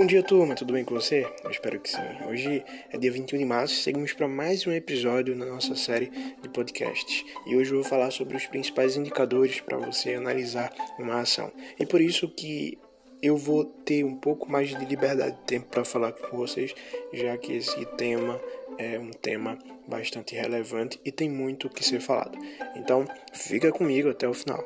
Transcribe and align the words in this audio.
Bom 0.00 0.06
dia, 0.06 0.22
turma, 0.22 0.54
tudo 0.54 0.72
bem 0.72 0.82
com 0.82 0.94
você? 0.94 1.26
Eu 1.44 1.50
espero 1.50 1.78
que 1.78 1.90
sim. 1.90 2.00
Hoje 2.26 2.64
é 2.90 2.96
dia 2.96 3.12
21 3.12 3.38
de 3.38 3.44
março 3.44 3.74
seguimos 3.74 4.14
para 4.14 4.26
mais 4.26 4.66
um 4.66 4.72
episódio 4.72 5.36
na 5.36 5.44
nossa 5.44 5.76
série 5.76 6.10
de 6.40 6.48
podcasts. 6.48 7.22
E 7.46 7.54
hoje 7.54 7.72
eu 7.72 7.82
vou 7.82 7.84
falar 7.84 8.10
sobre 8.10 8.34
os 8.34 8.46
principais 8.46 8.96
indicadores 8.96 9.60
para 9.60 9.76
você 9.76 10.14
analisar 10.14 10.72
uma 10.98 11.20
ação. 11.20 11.52
E 11.78 11.84
por 11.84 12.00
isso 12.00 12.26
que 12.30 12.78
eu 13.20 13.36
vou 13.36 13.66
ter 13.66 14.02
um 14.02 14.16
pouco 14.16 14.50
mais 14.50 14.70
de 14.70 14.82
liberdade 14.86 15.36
de 15.36 15.42
tempo 15.42 15.66
para 15.66 15.84
falar 15.84 16.12
com 16.12 16.34
vocês, 16.34 16.74
já 17.12 17.36
que 17.36 17.52
esse 17.52 17.84
tema 17.98 18.40
é 18.78 18.98
um 18.98 19.10
tema 19.10 19.58
bastante 19.86 20.34
relevante 20.34 20.98
e 21.04 21.12
tem 21.12 21.28
muito 21.28 21.66
o 21.66 21.70
que 21.70 21.84
ser 21.84 22.00
falado. 22.00 22.38
Então, 22.74 23.04
fica 23.34 23.70
comigo 23.70 24.08
até 24.08 24.26
o 24.26 24.32
final. 24.32 24.64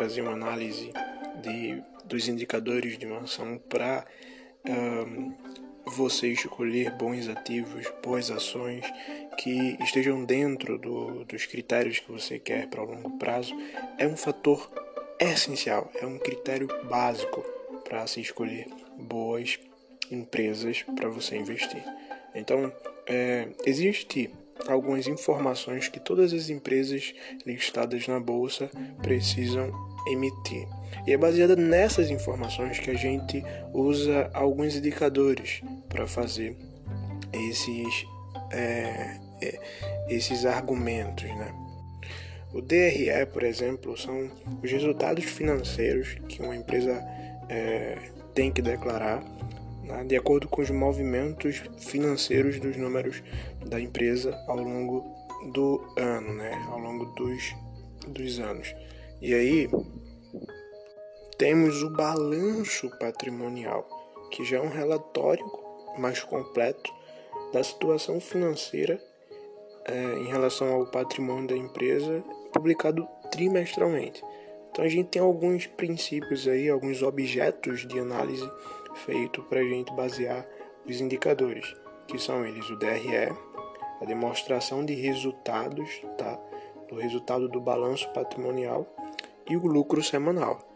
Fazer 0.00 0.22
uma 0.22 0.32
análise 0.32 0.90
de, 1.42 1.82
dos 2.06 2.26
indicadores 2.26 2.96
de 2.96 3.04
uma 3.04 3.18
ação 3.18 3.60
para 3.68 4.06
um, 4.66 5.34
você 5.84 6.28
escolher 6.28 6.90
bons 6.92 7.28
ativos, 7.28 7.86
boas 8.02 8.30
ações 8.30 8.82
que 9.36 9.76
estejam 9.82 10.24
dentro 10.24 10.78
do, 10.78 11.26
dos 11.26 11.44
critérios 11.44 11.98
que 11.98 12.10
você 12.10 12.38
quer 12.38 12.66
para 12.68 12.82
o 12.82 12.86
longo 12.86 13.18
prazo 13.18 13.54
é 13.98 14.06
um 14.06 14.16
fator 14.16 14.70
essencial, 15.18 15.92
é 16.00 16.06
um 16.06 16.18
critério 16.18 16.66
básico 16.88 17.42
para 17.84 18.06
se 18.06 18.22
escolher 18.22 18.68
boas 18.98 19.58
empresas 20.10 20.82
para 20.96 21.10
você 21.10 21.36
investir. 21.36 21.84
Então, 22.34 22.72
é, 23.06 23.48
existe 23.66 24.30
algumas 24.66 25.06
informações 25.06 25.88
que 25.88 26.00
todas 26.00 26.32
as 26.32 26.48
empresas 26.48 27.14
listadas 27.44 28.06
na 28.06 28.20
bolsa 28.20 28.70
precisam 29.02 29.89
emitir. 30.06 30.66
E 31.06 31.12
é 31.12 31.16
baseada 31.16 31.56
nessas 31.56 32.10
informações 32.10 32.78
que 32.78 32.90
a 32.90 32.94
gente 32.94 33.44
usa 33.72 34.30
alguns 34.34 34.76
indicadores 34.76 35.62
para 35.88 36.06
fazer 36.06 36.56
esses, 37.32 38.06
é, 38.50 39.18
é, 39.40 39.60
esses 40.08 40.44
argumentos. 40.44 41.24
Né? 41.24 41.54
O 42.52 42.60
DRE, 42.60 43.26
por 43.32 43.42
exemplo, 43.44 43.96
são 43.96 44.30
os 44.62 44.70
resultados 44.70 45.24
financeiros 45.24 46.16
que 46.28 46.42
uma 46.42 46.56
empresa 46.56 47.00
é, 47.48 47.96
tem 48.34 48.50
que 48.50 48.60
declarar 48.60 49.22
né, 49.84 50.04
de 50.04 50.16
acordo 50.16 50.48
com 50.48 50.62
os 50.62 50.70
movimentos 50.70 51.62
financeiros 51.78 52.58
dos 52.58 52.76
números 52.76 53.22
da 53.66 53.80
empresa 53.80 54.36
ao 54.46 54.56
longo 54.56 55.04
do 55.52 55.80
ano, 55.96 56.34
né, 56.34 56.52
ao 56.68 56.78
longo 56.78 57.06
dos, 57.06 57.54
dos 58.08 58.38
anos. 58.38 58.74
E 59.22 59.34
aí 59.34 59.68
temos 61.36 61.82
o 61.82 61.90
balanço 61.90 62.88
patrimonial, 62.98 63.86
que 64.30 64.42
já 64.42 64.56
é 64.56 64.60
um 64.62 64.70
relatório 64.70 65.44
mais 65.98 66.22
completo 66.22 66.90
da 67.52 67.62
situação 67.62 68.18
financeira 68.18 68.98
é, 69.84 70.14
em 70.20 70.24
relação 70.24 70.72
ao 70.72 70.86
patrimônio 70.86 71.48
da 71.48 71.56
empresa, 71.56 72.24
publicado 72.50 73.06
trimestralmente. 73.30 74.24
Então 74.70 74.86
a 74.86 74.88
gente 74.88 75.08
tem 75.08 75.20
alguns 75.20 75.66
princípios 75.66 76.48
aí, 76.48 76.70
alguns 76.70 77.02
objetos 77.02 77.86
de 77.86 77.98
análise 77.98 78.50
feito 79.04 79.42
para 79.42 79.60
a 79.60 79.64
gente 79.64 79.92
basear 79.92 80.48
os 80.88 80.98
indicadores, 80.98 81.74
que 82.08 82.18
são 82.18 82.46
eles 82.46 82.70
o 82.70 82.76
DRE, 82.76 83.36
a 84.00 84.04
demonstração 84.06 84.82
de 84.82 84.94
resultados, 84.94 86.00
tá? 86.16 86.40
do 86.90 86.96
resultado 86.96 87.48
do 87.48 87.60
balanço 87.60 88.08
patrimonial 88.12 88.86
e 89.50 89.56
o 89.56 89.66
lucro 89.66 90.02
semanal. 90.02 90.66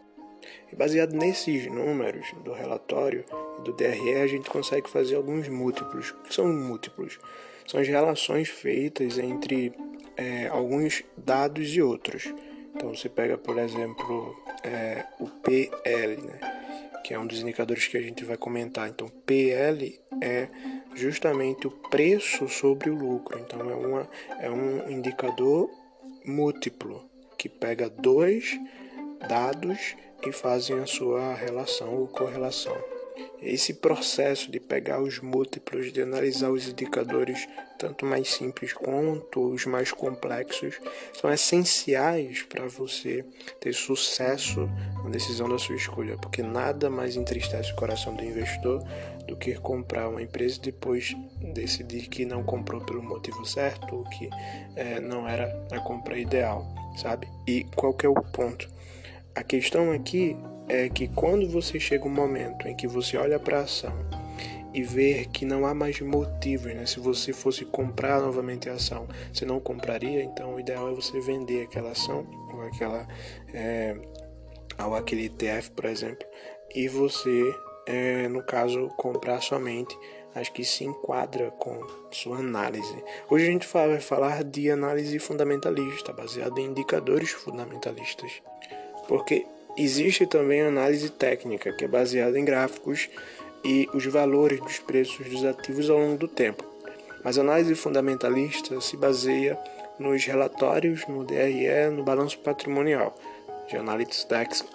E 0.70 0.76
baseado 0.76 1.14
nesses 1.14 1.66
números 1.70 2.26
do 2.44 2.52
relatório 2.52 3.24
e 3.58 3.62
do 3.62 3.72
DRE, 3.72 4.14
a 4.16 4.26
gente 4.26 4.50
consegue 4.50 4.90
fazer 4.90 5.14
alguns 5.14 5.48
múltiplos. 5.48 6.10
O 6.10 6.22
que 6.24 6.34
são 6.34 6.52
múltiplos? 6.52 7.18
São 7.66 7.80
as 7.80 7.88
relações 7.88 8.48
feitas 8.48 9.18
entre 9.18 9.72
é, 10.16 10.48
alguns 10.48 11.02
dados 11.16 11.74
e 11.74 11.80
outros. 11.80 12.34
Então 12.74 12.94
você 12.94 13.08
pega, 13.08 13.38
por 13.38 13.56
exemplo, 13.58 14.36
é, 14.62 15.06
o 15.20 15.28
PL, 15.28 16.16
né? 16.20 16.40
que 17.04 17.12
é 17.12 17.18
um 17.18 17.26
dos 17.26 17.40
indicadores 17.40 17.86
que 17.86 17.98
a 17.98 18.02
gente 18.02 18.24
vai 18.24 18.36
comentar. 18.36 18.88
Então, 18.88 19.08
PL 19.26 20.00
é 20.22 20.48
justamente 20.94 21.66
o 21.66 21.70
preço 21.70 22.48
sobre 22.48 22.88
o 22.88 22.94
lucro. 22.94 23.38
Então, 23.38 23.60
é, 23.70 23.74
uma, 23.74 24.08
é 24.40 24.50
um 24.50 24.90
indicador 24.90 25.70
múltiplo 26.24 27.13
que 27.44 27.48
pega 27.50 27.90
dois 27.90 28.58
dados 29.28 29.94
e 30.26 30.32
fazem 30.32 30.78
a 30.78 30.86
sua 30.86 31.34
relação 31.34 31.94
ou 31.94 32.08
correlação. 32.08 32.74
Esse 33.42 33.74
processo 33.74 34.50
de 34.50 34.58
pegar 34.58 35.02
os 35.02 35.20
múltiplos, 35.20 35.92
de 35.92 36.00
analisar 36.00 36.50
os 36.50 36.66
indicadores, 36.66 37.46
tanto 37.78 38.06
mais 38.06 38.32
simples 38.32 38.72
quanto 38.72 39.52
os 39.52 39.66
mais 39.66 39.92
complexos, 39.92 40.80
são 41.12 41.30
essenciais 41.30 42.42
para 42.44 42.66
você 42.66 43.22
ter 43.60 43.74
sucesso 43.74 44.66
na 45.04 45.10
decisão 45.10 45.46
da 45.46 45.58
sua 45.58 45.76
escolha, 45.76 46.16
porque 46.16 46.42
nada 46.42 46.88
mais 46.88 47.14
entristece 47.14 47.72
o 47.72 47.76
coração 47.76 48.14
do 48.14 48.24
investidor 48.24 48.82
do 49.28 49.36
que 49.36 49.52
comprar 49.56 50.08
uma 50.08 50.22
empresa 50.22 50.56
e 50.56 50.62
depois 50.62 51.14
decidir 51.52 52.08
que 52.08 52.24
não 52.24 52.42
comprou 52.42 52.80
pelo 52.80 53.02
motivo 53.02 53.44
certo 53.44 53.96
ou 53.96 54.04
que 54.04 54.30
é, 54.76 54.98
não 54.98 55.28
era 55.28 55.66
a 55.70 55.78
compra 55.80 56.18
ideal, 56.18 56.66
sabe? 56.96 57.28
E 57.46 57.64
qual 57.76 57.92
que 57.94 58.06
é 58.06 58.08
o 58.08 58.14
ponto? 58.14 58.68
A 59.34 59.42
questão 59.42 59.92
aqui 59.92 60.36
é 60.68 60.88
que 60.88 61.08
quando 61.08 61.48
você 61.48 61.78
chega 61.78 62.06
um 62.06 62.10
momento 62.10 62.66
em 62.66 62.74
que 62.74 62.86
você 62.86 63.16
olha 63.16 63.38
para 63.38 63.58
a 63.58 63.62
ação 63.62 63.92
e 64.72 64.82
ver 64.82 65.26
que 65.26 65.44
não 65.44 65.64
há 65.64 65.72
mais 65.72 66.00
motivos, 66.00 66.74
né? 66.74 66.84
Se 66.84 66.98
você 66.98 67.32
fosse 67.32 67.64
comprar 67.64 68.20
novamente 68.20 68.68
a 68.68 68.74
ação, 68.74 69.06
você 69.32 69.44
não 69.44 69.60
compraria, 69.60 70.22
então 70.22 70.54
o 70.54 70.60
ideal 70.60 70.90
é 70.90 70.94
você 70.94 71.20
vender 71.20 71.62
aquela 71.62 71.92
ação 71.92 72.26
ou 72.52 72.62
aquela 72.62 73.06
é, 73.52 73.96
ou 74.84 74.94
aquele 74.96 75.26
ETF, 75.26 75.70
por 75.70 75.84
exemplo, 75.84 76.26
e 76.74 76.88
você, 76.88 77.54
é, 77.86 78.26
no 78.28 78.42
caso, 78.42 78.88
comprar 78.96 79.40
somente 79.40 79.96
acho 80.34 80.52
que 80.52 80.64
se 80.64 80.84
enquadra 80.84 81.50
com 81.52 81.80
sua 82.10 82.38
análise. 82.38 82.94
Hoje 83.30 83.46
a 83.46 83.50
gente 83.50 83.68
vai 83.72 84.00
falar 84.00 84.42
de 84.42 84.70
análise 84.70 85.18
fundamentalista, 85.18 86.12
baseada 86.12 86.60
em 86.60 86.66
indicadores 86.66 87.30
fundamentalistas. 87.30 88.42
Porque 89.06 89.46
existe 89.76 90.26
também 90.26 90.62
análise 90.62 91.10
técnica, 91.10 91.72
que 91.72 91.84
é 91.84 91.88
baseada 91.88 92.38
em 92.38 92.44
gráficos 92.44 93.08
e 93.64 93.88
os 93.94 94.04
valores 94.06 94.60
dos 94.60 94.78
preços 94.78 95.28
dos 95.28 95.44
ativos 95.44 95.88
ao 95.88 95.98
longo 95.98 96.18
do 96.18 96.28
tempo. 96.28 96.64
Mas 97.22 97.38
a 97.38 97.40
análise 97.40 97.74
fundamentalista 97.74 98.78
se 98.80 98.96
baseia 98.96 99.58
nos 99.98 100.24
relatórios, 100.24 101.06
no 101.06 101.24
DRE, 101.24 101.90
no 101.90 102.02
balanço 102.02 102.38
patrimonial. 102.38 103.14
De 103.68 103.76
análise 103.76 104.26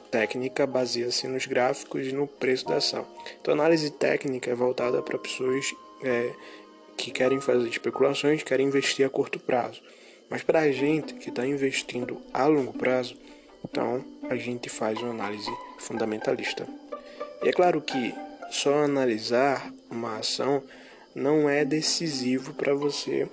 técnica 0.09 0.65
baseia-se 0.65 1.27
nos 1.27 1.45
gráficos 1.45 2.07
e 2.07 2.11
no 2.11 2.27
preço 2.27 2.65
da 2.65 2.77
ação. 2.77 3.05
Então, 3.39 3.53
análise 3.53 3.91
técnica 3.91 4.49
é 4.49 4.55
voltada 4.55 5.01
para 5.01 5.17
pessoas 5.17 5.73
é, 6.03 6.31
que 6.97 7.11
querem 7.11 7.39
fazer 7.39 7.67
especulações, 7.67 8.43
querem 8.43 8.67
investir 8.67 9.05
a 9.05 9.09
curto 9.09 9.39
prazo. 9.39 9.81
Mas 10.29 10.43
para 10.43 10.61
a 10.61 10.71
gente 10.71 11.13
que 11.15 11.29
está 11.29 11.45
investindo 11.45 12.21
a 12.33 12.45
longo 12.45 12.73
prazo, 12.73 13.15
então 13.63 14.03
a 14.29 14.35
gente 14.35 14.69
faz 14.69 14.99
uma 14.99 15.11
análise 15.11 15.51
fundamentalista. 15.77 16.67
E 17.43 17.49
é 17.49 17.51
claro 17.51 17.81
que 17.81 18.13
só 18.51 18.83
analisar 18.83 19.71
uma 19.89 20.17
ação 20.17 20.63
não 21.15 21.49
é 21.49 21.63
decisivo 21.65 22.53
para 22.53 22.73
você 22.73 23.27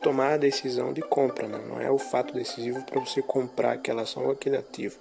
tomar 0.00 0.34
a 0.34 0.36
decisão 0.36 0.92
de 0.92 1.02
compra, 1.02 1.46
né? 1.46 1.60
não 1.68 1.80
é 1.80 1.90
o 1.90 1.98
fato 1.98 2.34
decisivo 2.34 2.82
para 2.84 3.00
você 3.00 3.20
comprar 3.22 3.72
aquela 3.72 4.02
ação 4.02 4.24
ou 4.24 4.32
aquele 4.32 4.56
ativo. 4.56 4.98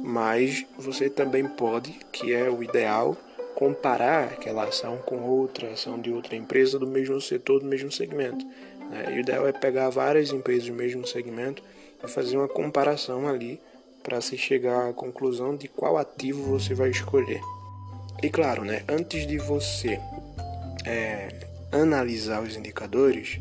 Mas 0.00 0.66
você 0.78 1.08
também 1.08 1.46
pode, 1.46 1.92
que 2.12 2.32
é 2.32 2.48
o 2.48 2.62
ideal, 2.62 3.16
comparar 3.54 4.24
aquela 4.24 4.64
ação 4.64 4.98
com 4.98 5.20
outra 5.22 5.70
ação 5.72 6.00
de 6.00 6.12
outra 6.12 6.36
empresa 6.36 6.78
do 6.78 6.86
mesmo 6.86 7.20
setor, 7.20 7.60
do 7.60 7.66
mesmo 7.66 7.90
segmento. 7.90 8.46
Né? 8.90 9.06
E 9.10 9.16
o 9.16 9.20
ideal 9.20 9.48
é 9.48 9.52
pegar 9.52 9.90
várias 9.90 10.30
empresas 10.30 10.68
do 10.68 10.74
mesmo 10.74 11.06
segmento 11.06 11.62
e 12.02 12.08
fazer 12.08 12.36
uma 12.36 12.48
comparação 12.48 13.26
ali 13.26 13.60
para 14.02 14.20
se 14.20 14.38
chegar 14.38 14.88
à 14.88 14.92
conclusão 14.92 15.56
de 15.56 15.68
qual 15.68 15.96
ativo 15.96 16.42
você 16.44 16.74
vai 16.74 16.90
escolher. 16.90 17.40
E 18.22 18.30
claro, 18.30 18.64
né, 18.64 18.84
antes 18.88 19.26
de 19.26 19.38
você 19.38 19.98
é, 20.84 21.28
analisar 21.72 22.42
os 22.42 22.56
indicadores, 22.56 23.40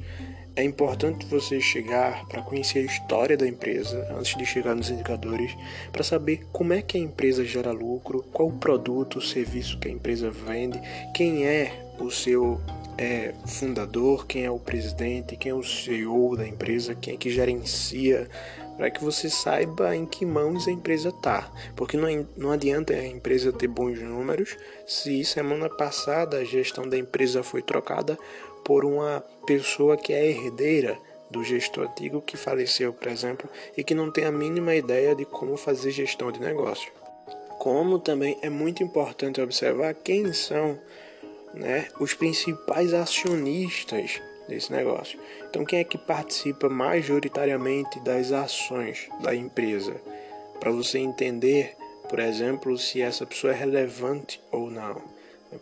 é 0.58 0.64
importante 0.64 1.24
você 1.28 1.62
chegar 1.62 2.26
para 2.26 2.42
conhecer 2.42 2.80
a 2.80 2.82
história 2.82 3.38
da 3.38 3.48
empresa 3.48 4.08
antes 4.18 4.36
de 4.36 4.44
chegar 4.44 4.74
nos 4.74 4.90
indicadores, 4.90 5.56
para 5.92 6.04
saber 6.04 6.48
como 6.52 6.74
é 6.74 6.82
que 6.82 6.98
a 6.98 7.00
empresa 7.00 7.46
gera 7.46 7.72
lucro, 7.72 8.26
qual 8.34 8.50
o 8.50 8.58
produto, 8.58 9.20
o 9.20 9.22
serviço 9.22 9.78
que 9.78 9.88
a 9.88 9.92
empresa 9.92 10.32
vende, 10.32 10.82
quem 11.14 11.46
é 11.46 11.94
o 12.00 12.10
seu 12.10 12.60
é, 12.98 13.36
fundador, 13.46 14.26
quem 14.26 14.46
é 14.46 14.52
o 14.52 14.58
presidente, 14.58 15.38
quem 15.38 15.52
é 15.52 15.56
o 15.56 15.62
CEO 15.62 16.36
da 16.36 16.48
empresa, 16.48 16.96
quem 16.96 17.14
é 17.14 17.18
que 17.18 17.30
gerencia, 17.30 18.28
para 18.78 18.92
que 18.92 19.04
você 19.04 19.30
saiba 19.30 19.96
em 19.96 20.06
que 20.06 20.26
mãos 20.26 20.68
a 20.68 20.72
empresa 20.72 21.10
está. 21.10 21.52
Porque 21.76 21.98
não, 21.98 22.28
não 22.38 22.52
adianta 22.52 22.94
a 22.94 23.06
empresa 23.06 23.52
ter 23.52 23.68
bons 23.68 24.00
números 24.00 24.56
se 24.86 25.24
semana 25.26 25.68
passada 25.68 26.38
a 26.38 26.44
gestão 26.44 26.88
da 26.88 26.98
empresa 26.98 27.44
foi 27.44 27.62
trocada 27.62 28.18
por 28.64 28.86
uma 28.86 29.24
pessoa 29.46 29.98
que 29.98 30.14
é 30.14 30.30
herdeira 30.30 30.98
do 31.30 31.44
gestor 31.44 31.90
antigo 31.90 32.22
que 32.22 32.38
faleceu, 32.38 32.94
por 32.94 33.08
exemplo, 33.08 33.50
e 33.76 33.84
que 33.84 33.94
não 33.94 34.12
tem 34.12 34.26
a 34.26 34.32
mínima 34.32 34.76
ideia 34.76 35.16
de 35.16 35.26
como 35.26 35.58
fazer 35.58 35.92
gestão 35.92 36.32
de 36.32 36.40
negócio. 36.40 36.92
Como 37.60 38.00
também 38.00 38.38
é 38.42 38.50
muito 38.50 38.84
importante 38.84 39.42
observar 39.42 39.94
quem 39.94 40.32
são 40.32 40.80
né, 41.54 41.88
os 42.00 42.14
principais 42.14 42.94
acionistas 42.94 44.22
desse 44.48 44.72
negócio. 44.72 45.20
Então, 45.50 45.66
quem 45.66 45.80
é 45.80 45.84
que 45.84 45.98
participa 45.98 46.70
majoritariamente 46.70 48.00
das 48.00 48.32
ações 48.32 49.10
da 49.22 49.36
empresa? 49.36 50.00
Para 50.60 50.72
você 50.72 51.00
entender, 51.00 51.76
por 52.08 52.20
exemplo, 52.20 52.78
se 52.78 53.02
essa 53.02 53.26
pessoa 53.26 53.54
é 53.54 53.56
relevante 53.56 54.42
ou 54.52 54.70
não. 54.70 55.02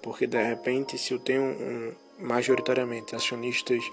Porque 0.01 0.27
de 0.27 0.41
repente, 0.41 0.97
se 0.97 1.13
eu 1.13 1.19
tenho 1.19 1.43
um, 1.43 1.93
majoritariamente 2.19 3.15
acionistas 3.15 3.83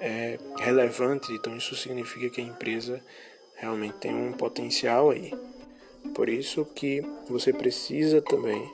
é, 0.00 0.38
relevantes, 0.58 1.30
então 1.30 1.56
isso 1.56 1.74
significa 1.76 2.30
que 2.30 2.40
a 2.40 2.44
empresa 2.44 3.02
realmente 3.54 3.94
tem 3.94 4.14
um 4.14 4.32
potencial 4.32 5.10
aí. 5.10 5.32
Por 6.14 6.28
isso 6.28 6.64
que 6.64 7.02
você 7.28 7.52
precisa 7.52 8.22
também 8.22 8.70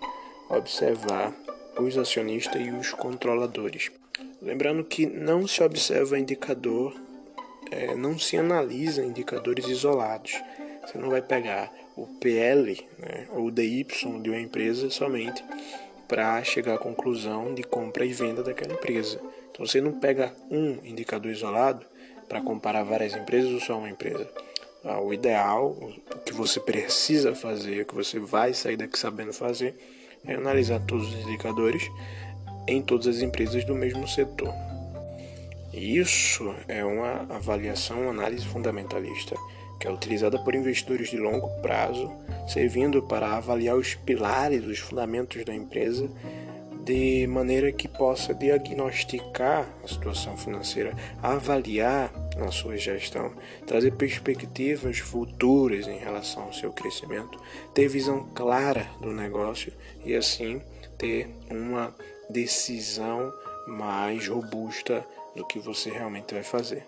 observar 0.48 1.34
os 1.78 1.96
acionistas 1.96 2.60
e 2.60 2.70
os 2.70 2.92
controladores. 2.92 3.90
Lembrando 4.40 4.84
que 4.84 5.06
não 5.06 5.46
se 5.46 5.62
observa 5.62 6.18
indicador, 6.18 6.94
é, 7.70 7.94
não 7.94 8.18
se 8.18 8.36
analisa 8.36 9.04
indicadores 9.04 9.66
isolados. 9.66 10.32
Você 10.84 10.98
não 10.98 11.08
vai 11.08 11.22
pegar 11.22 11.72
o 11.96 12.06
PL 12.06 12.86
né, 12.98 13.26
ou 13.30 13.46
o 13.46 13.50
DY 13.50 13.84
de 14.20 14.30
uma 14.30 14.40
empresa 14.40 14.90
somente 14.90 15.42
para 16.12 16.44
chegar 16.44 16.74
à 16.74 16.78
conclusão 16.78 17.54
de 17.54 17.62
compra 17.62 18.04
e 18.04 18.12
venda 18.12 18.42
daquela 18.42 18.74
empresa. 18.74 19.18
Então 19.50 19.64
você 19.64 19.80
não 19.80 19.98
pega 19.98 20.30
um 20.50 20.72
indicador 20.84 21.32
isolado 21.32 21.86
para 22.28 22.42
comparar 22.42 22.82
várias 22.82 23.16
empresas 23.16 23.50
ou 23.50 23.60
só 23.60 23.78
uma 23.78 23.88
empresa. 23.88 24.28
Ah, 24.84 25.00
o 25.00 25.14
ideal, 25.14 25.70
o 25.70 26.18
que 26.22 26.34
você 26.34 26.60
precisa 26.60 27.34
fazer, 27.34 27.80
o 27.80 27.86
que 27.86 27.94
você 27.94 28.18
vai 28.18 28.52
sair 28.52 28.76
daqui 28.76 28.98
sabendo 28.98 29.32
fazer, 29.32 29.74
é 30.26 30.34
analisar 30.34 30.80
todos 30.80 31.08
os 31.08 31.26
indicadores 31.26 31.90
em 32.68 32.82
todas 32.82 33.06
as 33.06 33.22
empresas 33.22 33.64
do 33.64 33.74
mesmo 33.74 34.06
setor. 34.06 34.52
Isso 35.72 36.54
é 36.68 36.84
uma 36.84 37.22
avaliação, 37.34 38.02
uma 38.02 38.10
análise 38.10 38.44
fundamentalista, 38.44 39.34
que 39.82 39.88
é 39.88 39.90
utilizada 39.90 40.38
por 40.38 40.54
investidores 40.54 41.10
de 41.10 41.16
longo 41.16 41.48
prazo, 41.60 42.08
servindo 42.46 43.02
para 43.02 43.36
avaliar 43.36 43.76
os 43.76 43.96
pilares, 43.96 44.64
os 44.64 44.78
fundamentos 44.78 45.44
da 45.44 45.52
empresa, 45.52 46.08
de 46.84 47.26
maneira 47.26 47.72
que 47.72 47.88
possa 47.88 48.32
diagnosticar 48.32 49.66
a 49.82 49.88
situação 49.88 50.36
financeira, 50.36 50.94
avaliar 51.20 52.12
a 52.40 52.50
sua 52.52 52.76
gestão, 52.76 53.32
trazer 53.66 53.90
perspectivas 53.94 54.98
futuras 54.98 55.88
em 55.88 55.98
relação 55.98 56.44
ao 56.44 56.52
seu 56.52 56.72
crescimento, 56.72 57.36
ter 57.74 57.88
visão 57.88 58.28
clara 58.36 58.86
do 59.00 59.12
negócio 59.12 59.72
e 60.04 60.14
assim 60.14 60.62
ter 60.96 61.28
uma 61.50 61.92
decisão 62.30 63.32
mais 63.66 64.28
robusta 64.28 65.04
do 65.34 65.44
que 65.44 65.58
você 65.58 65.90
realmente 65.90 66.34
vai 66.34 66.44
fazer. 66.44 66.86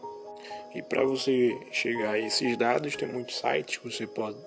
E 0.75 0.82
para 0.82 1.05
você 1.05 1.56
chegar 1.70 2.12
a 2.12 2.19
esses 2.19 2.56
dados, 2.56 2.96
tem 2.96 3.08
muitos 3.08 3.38
sites 3.38 3.79
que 3.79 3.91
você 3.91 4.06
pode 4.06 4.38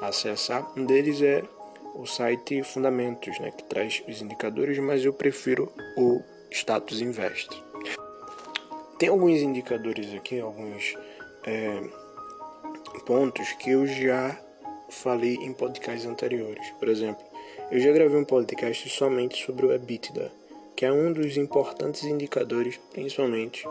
acessar. 0.00 0.70
Um 0.76 0.84
deles 0.84 1.20
é 1.22 1.42
o 1.94 2.06
site 2.06 2.62
Fundamentos, 2.62 3.38
né, 3.40 3.50
que 3.50 3.64
traz 3.64 4.02
os 4.08 4.22
indicadores, 4.22 4.78
mas 4.78 5.04
eu 5.04 5.12
prefiro 5.12 5.72
o 5.96 6.22
Status 6.50 7.00
Invest. 7.00 7.50
Tem 8.98 9.08
alguns 9.08 9.38
indicadores 9.38 10.12
aqui, 10.14 10.40
alguns 10.40 10.96
é, 11.46 11.82
pontos 13.06 13.52
que 13.52 13.70
eu 13.70 13.86
já 13.86 14.38
falei 14.90 15.34
em 15.34 15.52
podcasts 15.52 16.06
anteriores. 16.06 16.68
Por 16.78 16.88
exemplo, 16.88 17.24
eu 17.70 17.80
já 17.80 17.92
gravei 17.92 18.18
um 18.18 18.24
podcast 18.24 18.88
somente 18.88 19.44
sobre 19.44 19.66
o 19.66 19.72
EBITDA, 19.72 20.32
que 20.74 20.84
é 20.84 20.92
um 20.92 21.12
dos 21.12 21.36
importantes 21.36 22.04
indicadores, 22.04 22.78
principalmente 22.92 23.66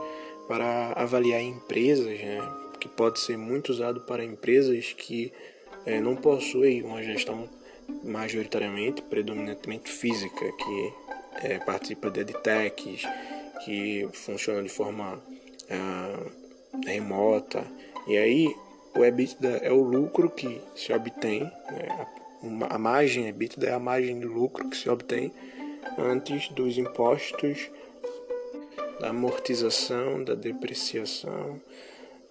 para 0.48 0.94
avaliar 0.94 1.42
empresas, 1.42 2.20
né, 2.20 2.42
que 2.80 2.88
pode 2.88 3.20
ser 3.20 3.38
muito 3.38 3.70
usado 3.70 4.02
para 4.02 4.24
empresas 4.24 4.94
que 4.94 5.32
é, 5.86 6.00
não 6.00 6.16
possuem 6.16 6.84
uma 6.84 7.02
gestão 7.04 7.50
majoritariamente, 8.04 9.02
predominantemente 9.02 9.90
física, 9.90 10.52
que 10.52 10.94
é, 11.44 11.60
participa 11.60 12.10
de 12.10 12.22
edtechs, 12.22 13.04
que 13.64 14.08
funciona 14.14 14.62
de 14.62 14.70
forma 14.70 15.22
ah, 15.70 16.26
remota. 16.86 17.66
E 18.08 18.18
aí 18.18 18.56
o 18.96 19.04
EBITDA 19.04 19.60
é 19.64 19.72
o 19.72 19.82
lucro 19.82 20.30
que 20.30 20.62
se 20.76 20.92
obtém, 20.94 21.44
né, 21.44 22.08
a 22.70 22.78
margem 22.78 23.28
EBITDA 23.28 23.68
é 23.68 23.74
a 23.74 23.80
margem 23.80 24.20
de 24.20 24.26
lucro 24.26 24.70
que 24.70 24.78
se 24.78 24.90
obtém 24.90 25.32
antes 25.98 26.50
dos 26.50 26.78
impostos, 26.78 27.70
da 29.00 29.10
amortização, 29.10 30.24
da 30.24 30.36
depreciação. 30.36 31.60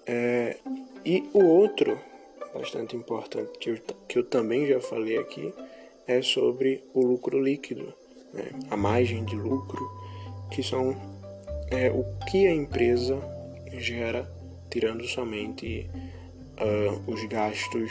É, 0.06 0.56
e 1.04 1.28
o 1.32 1.44
outro, 1.44 1.98
bastante 2.54 2.96
importante, 2.96 3.58
que 3.58 3.70
eu, 3.70 3.78
que 4.08 4.18
eu 4.18 4.24
também 4.24 4.66
já 4.66 4.80
falei 4.80 5.18
aqui, 5.18 5.52
é 6.06 6.22
sobre 6.22 6.82
o 6.94 7.04
lucro 7.04 7.42
líquido, 7.42 7.92
né? 8.32 8.50
a 8.70 8.76
margem 8.76 9.24
de 9.24 9.36
lucro, 9.36 9.80
que 10.50 10.62
são 10.62 10.96
é, 11.70 11.90
o 11.90 12.04
que 12.26 12.46
a 12.46 12.54
empresa 12.54 13.20
gera 13.78 14.30
tirando 14.70 15.04
somente 15.06 15.88
uh, 16.60 17.10
os 17.10 17.24
gastos 17.26 17.90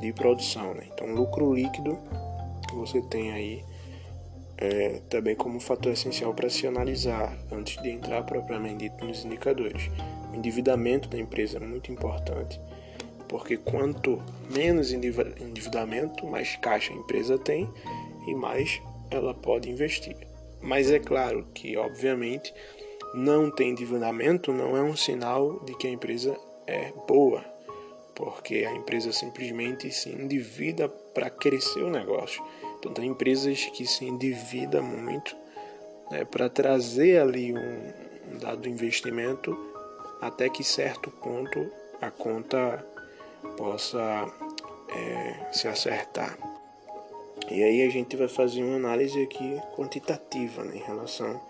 de 0.00 0.12
produção. 0.12 0.74
Né? 0.74 0.88
Então, 0.92 1.14
lucro 1.14 1.52
líquido 1.54 1.98
você 2.74 3.00
tem 3.02 3.32
aí 3.32 3.64
é, 4.58 5.00
também 5.08 5.34
como 5.34 5.60
fator 5.60 5.92
essencial 5.92 6.32
para 6.34 6.48
se 6.48 6.66
analisar 6.66 7.36
antes 7.50 7.80
de 7.82 7.90
entrar 7.90 8.22
propriamente 8.22 8.88
dito 8.88 9.04
nos 9.04 9.24
indicadores. 9.24 9.90
O 10.32 10.36
endividamento 10.36 11.08
da 11.08 11.18
empresa 11.18 11.58
é 11.58 11.60
muito 11.60 11.90
importante, 11.90 12.60
porque 13.28 13.56
quanto 13.56 14.22
menos 14.50 14.92
endividamento, 14.92 16.26
mais 16.26 16.56
caixa 16.56 16.92
a 16.92 16.96
empresa 16.96 17.38
tem 17.38 17.68
e 18.26 18.34
mais 18.34 18.80
ela 19.10 19.34
pode 19.34 19.68
investir. 19.70 20.16
Mas 20.60 20.90
é 20.90 20.98
claro 20.98 21.46
que, 21.52 21.76
obviamente, 21.76 22.54
não 23.14 23.50
tem 23.50 23.70
endividamento 23.70 24.52
não 24.52 24.76
é 24.76 24.82
um 24.82 24.96
sinal 24.96 25.60
de 25.60 25.76
que 25.76 25.86
a 25.86 25.90
empresa 25.90 26.36
é 26.66 26.92
boa, 27.06 27.44
porque 28.14 28.64
a 28.66 28.72
empresa 28.72 29.12
simplesmente 29.12 29.90
se 29.90 30.08
endivida 30.10 30.88
para 30.88 31.28
crescer 31.28 31.82
o 31.82 31.90
negócio. 31.90 32.42
Então 32.82 32.92
tem 32.92 33.10
empresas 33.10 33.66
que 33.66 33.86
se 33.86 34.04
endividam 34.04 34.82
muito 34.82 35.36
né, 36.10 36.24
para 36.24 36.48
trazer 36.48 37.20
ali 37.20 37.52
um, 37.52 37.92
um 38.32 38.38
dado 38.38 38.68
investimento 38.68 39.56
até 40.20 40.48
que 40.48 40.64
certo 40.64 41.08
ponto 41.08 41.70
a 42.00 42.10
conta 42.10 42.84
possa 43.56 44.26
é, 44.88 45.52
se 45.52 45.68
acertar. 45.68 46.36
E 47.48 47.62
aí 47.62 47.86
a 47.86 47.88
gente 47.88 48.16
vai 48.16 48.26
fazer 48.26 48.64
uma 48.64 48.76
análise 48.76 49.22
aqui 49.22 49.60
quantitativa 49.76 50.64
né, 50.64 50.76
em 50.76 50.80
relação 50.80 51.40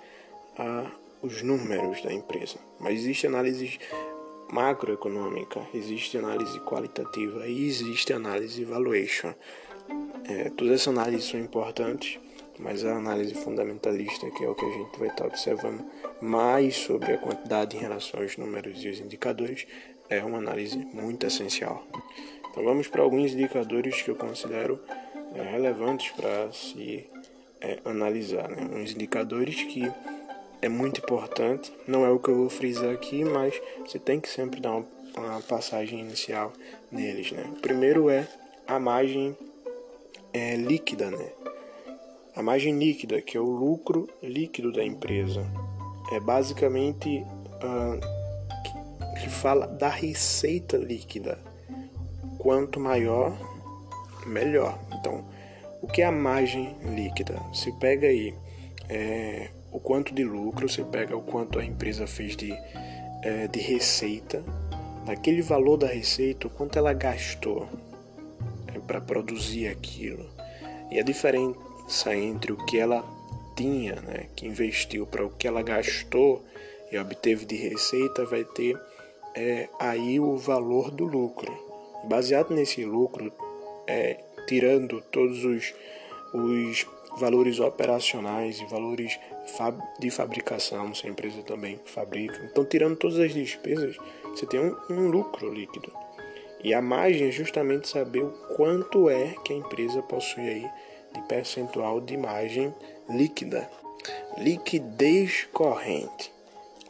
aos 1.22 1.40
números 1.42 2.02
da 2.02 2.12
empresa. 2.12 2.58
Mas 2.78 2.96
existe 2.96 3.26
análise 3.26 3.78
macroeconômica, 4.50 5.62
existe 5.72 6.18
análise 6.18 6.60
qualitativa 6.60 7.46
e 7.46 7.66
existe 7.66 8.12
análise 8.12 8.62
valuation. 8.64 9.32
É, 10.24 10.50
todas 10.50 10.74
essas 10.74 10.88
análises 10.88 11.28
são 11.28 11.40
importantes, 11.40 12.18
mas 12.58 12.84
a 12.84 12.96
análise 12.96 13.34
fundamentalista, 13.34 14.30
que 14.30 14.44
é 14.44 14.48
o 14.48 14.54
que 14.54 14.64
a 14.64 14.70
gente 14.70 14.98
vai 14.98 15.08
estar 15.08 15.26
observando 15.26 15.84
mais 16.20 16.76
sobre 16.76 17.12
a 17.12 17.18
quantidade 17.18 17.76
em 17.76 17.80
relação 17.80 18.20
aos 18.20 18.36
números 18.36 18.82
e 18.84 18.88
os 18.88 19.00
indicadores, 19.00 19.66
é 20.08 20.22
uma 20.22 20.38
análise 20.38 20.76
muito 20.92 21.26
essencial. 21.26 21.84
Então 22.50 22.62
vamos 22.62 22.86
para 22.86 23.02
alguns 23.02 23.32
indicadores 23.32 24.02
que 24.02 24.10
eu 24.10 24.16
considero 24.16 24.78
é, 25.34 25.42
relevantes 25.42 26.12
para 26.12 26.52
se 26.52 27.06
é, 27.60 27.78
analisar. 27.84 28.48
Né? 28.48 28.68
Uns 28.74 28.92
indicadores 28.92 29.62
que 29.62 29.90
é 30.62 30.68
muito 30.68 31.00
importante. 31.00 31.72
Não 31.86 32.06
é 32.06 32.10
o 32.10 32.18
que 32.18 32.28
eu 32.28 32.36
vou 32.36 32.48
frisar 32.48 32.92
aqui, 32.94 33.24
mas 33.24 33.60
você 33.80 33.98
tem 33.98 34.20
que 34.20 34.28
sempre 34.28 34.60
dar 34.60 34.76
uma, 34.76 34.86
uma 35.16 35.40
passagem 35.40 36.00
inicial 36.00 36.52
neles, 36.90 37.32
né? 37.32 37.44
O 37.50 37.60
primeiro 37.60 38.08
é 38.08 38.28
a 38.66 38.78
margem 38.78 39.36
é, 40.32 40.56
líquida, 40.56 41.10
né? 41.10 41.28
A 42.34 42.42
margem 42.42 42.78
líquida, 42.78 43.20
que 43.20 43.36
é 43.36 43.40
o 43.40 43.44
lucro 43.44 44.08
líquido 44.22 44.72
da 44.72 44.82
empresa, 44.82 45.46
é 46.10 46.18
basicamente 46.18 47.18
uh, 47.18 49.20
que 49.20 49.28
fala 49.28 49.66
da 49.66 49.88
receita 49.88 50.76
líquida. 50.76 51.38
Quanto 52.38 52.80
maior, 52.80 53.36
melhor. 54.26 54.78
Então, 54.98 55.24
o 55.82 55.86
que 55.86 56.00
é 56.00 56.06
a 56.06 56.12
margem 56.12 56.74
líquida? 56.94 57.34
Você 57.52 57.70
pega 57.72 58.06
aí 58.06 58.34
é, 58.88 59.50
o 59.70 59.78
quanto 59.78 60.14
de 60.14 60.24
lucro, 60.24 60.68
você 60.68 60.82
pega 60.82 61.16
o 61.16 61.22
quanto 61.22 61.58
a 61.58 61.64
empresa 61.64 62.06
fez 62.06 62.36
de, 62.36 62.52
é, 63.22 63.46
de 63.46 63.60
receita, 63.60 64.42
daquele 65.04 65.42
valor 65.42 65.76
da 65.76 65.86
receita, 65.86 66.46
o 66.46 66.50
quanto 66.50 66.78
ela 66.78 66.92
gastou 66.92 67.68
para 68.86 69.00
produzir 69.00 69.68
aquilo. 69.68 70.28
E 70.90 70.98
a 70.98 71.02
diferença 71.02 72.14
entre 72.14 72.52
o 72.52 72.56
que 72.66 72.78
ela 72.78 73.04
tinha, 73.56 73.96
né, 73.96 74.26
que 74.34 74.46
investiu, 74.46 75.06
para 75.06 75.24
o 75.24 75.30
que 75.30 75.46
ela 75.46 75.62
gastou 75.62 76.44
e 76.90 76.98
obteve 76.98 77.44
de 77.44 77.56
receita, 77.56 78.24
vai 78.24 78.44
ter 78.44 78.78
é, 79.34 79.68
aí 79.78 80.20
o 80.20 80.36
valor 80.36 80.90
do 80.90 81.04
lucro. 81.04 81.52
Baseado 82.04 82.52
nesse 82.54 82.84
lucro, 82.84 83.32
é, 83.86 84.18
tirando 84.46 85.00
todos 85.10 85.44
os, 85.44 85.74
os 86.34 86.86
valores 87.18 87.60
operacionais 87.60 88.60
e 88.60 88.66
valores 88.66 89.18
de 89.98 90.10
fabricação, 90.10 90.94
se 90.94 91.06
a 91.06 91.10
empresa 91.10 91.42
também 91.42 91.80
fabrica. 91.84 92.40
Então, 92.50 92.64
tirando 92.64 92.96
todas 92.96 93.18
as 93.18 93.32
despesas, 93.32 93.96
você 94.24 94.46
tem 94.46 94.60
um, 94.60 94.76
um 94.90 95.08
lucro 95.08 95.52
líquido. 95.52 95.92
E 96.62 96.72
a 96.72 96.80
margem 96.80 97.28
é 97.28 97.32
justamente 97.32 97.88
saber 97.88 98.22
o 98.22 98.30
quanto 98.56 99.10
é 99.10 99.34
que 99.44 99.52
a 99.52 99.56
empresa 99.56 100.02
possui 100.02 100.48
aí 100.48 100.70
de 101.12 101.20
percentual 101.22 102.00
de 102.00 102.16
margem 102.16 102.74
líquida. 103.08 103.68
Liquidez 104.38 105.48
corrente. 105.52 106.32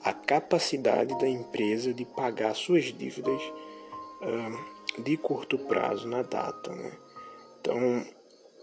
A 0.05 0.13
capacidade 0.13 1.17
da 1.19 1.29
empresa 1.29 1.95
de 1.95 2.05
pagar 2.05 2.55
suas 2.55 2.85
dívidas 2.85 3.43
uh, 4.21 5.03
de 5.03 5.17
curto 5.17 5.59
prazo 5.59 6.09
na 6.09 6.23
data. 6.23 6.73
Né? 6.73 6.93
Então, 7.61 8.05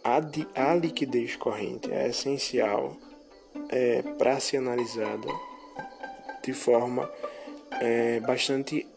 a, 0.03 0.69
a 0.71 0.75
liquidez 0.75 1.35
corrente 1.35 1.91
é 1.91 2.09
essencial 2.09 2.95
é, 3.69 4.01
para 4.17 4.39
ser 4.39 4.57
analisada 4.57 5.27
de 6.43 6.53
forma 6.53 7.09
é, 7.81 8.19
bastante 8.19 8.87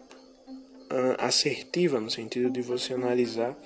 assertiva, 1.19 2.01
no 2.01 2.11
sentido 2.11 2.51
de 2.51 2.63
você 2.63 2.95
analisar 2.95 3.57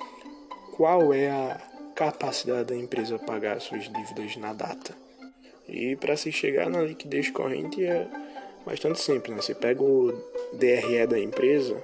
qual 0.76 1.12
é 1.12 1.30
a 1.30 1.60
capacidade 1.94 2.68
da 2.68 2.76
empresa 2.76 3.18
pagar 3.18 3.60
suas 3.60 3.84
dívidas 3.84 4.36
na 4.36 4.52
data. 4.52 4.94
E 5.68 5.96
para 5.96 6.16
se 6.16 6.30
chegar 6.30 6.68
na 6.68 6.82
liquidez 6.82 7.30
corrente 7.30 7.84
é 7.84 8.06
bastante 8.64 9.00
simples. 9.00 9.34
Né? 9.34 9.42
Você 9.42 9.54
pega 9.54 9.82
o 9.82 10.12
DRE 10.52 11.06
da 11.08 11.18
empresa 11.18 11.82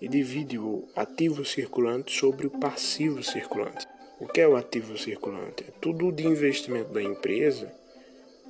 e 0.00 0.06
divide 0.06 0.58
o 0.58 0.88
ativo 0.94 1.44
circulante 1.44 2.16
sobre 2.16 2.46
o 2.46 2.50
passivo 2.50 3.22
circulante. 3.22 3.86
O 4.20 4.26
que 4.26 4.40
é 4.40 4.48
o 4.48 4.56
ativo 4.56 4.96
circulante? 4.98 5.64
É 5.66 5.72
tudo 5.80 6.12
de 6.12 6.26
investimento 6.26 6.92
da 6.92 7.02
empresa 7.02 7.72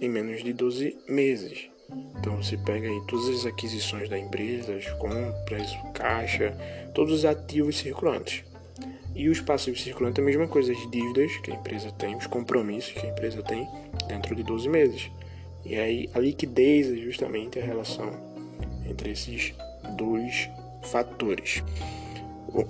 em 0.01 0.09
menos 0.09 0.43
de 0.43 0.53
12 0.53 0.99
meses. 1.09 1.71
Então 2.19 2.37
você 2.37 2.57
pega 2.57 2.89
aí 2.89 3.01
todas 3.07 3.29
as 3.29 3.47
aquisições 3.47 4.09
da 4.09 4.19
empresa, 4.19 4.75
as 4.75 4.89
compras, 4.93 5.77
caixa, 5.95 6.57
todos 6.95 7.13
os 7.13 7.25
ativos 7.25 7.79
circulantes. 7.79 8.45
E 9.15 9.29
os 9.29 9.41
passivos 9.41 9.83
circulantes 9.83 10.19
é 10.19 10.23
a 10.23 10.25
mesma 10.25 10.47
coisa, 10.47 10.73
as 10.73 10.91
dívidas 10.91 11.37
que 11.39 11.51
a 11.51 11.55
empresa 11.55 11.91
tem, 11.91 12.17
os 12.17 12.27
compromissos 12.27 12.93
que 12.93 13.07
a 13.07 13.11
empresa 13.11 13.43
tem 13.43 13.69
dentro 14.07 14.37
de 14.37 14.43
12 14.43 14.69
meses. 14.69 15.11
E 15.65 15.77
aí 15.77 16.09
a 16.15 16.19
liquidez 16.19 16.93
é 16.93 16.97
justamente 16.97 17.59
a 17.59 17.65
relação 17.65 18.11
entre 18.89 19.11
esses 19.11 19.55
dois 19.97 20.49
fatores. 20.85 21.63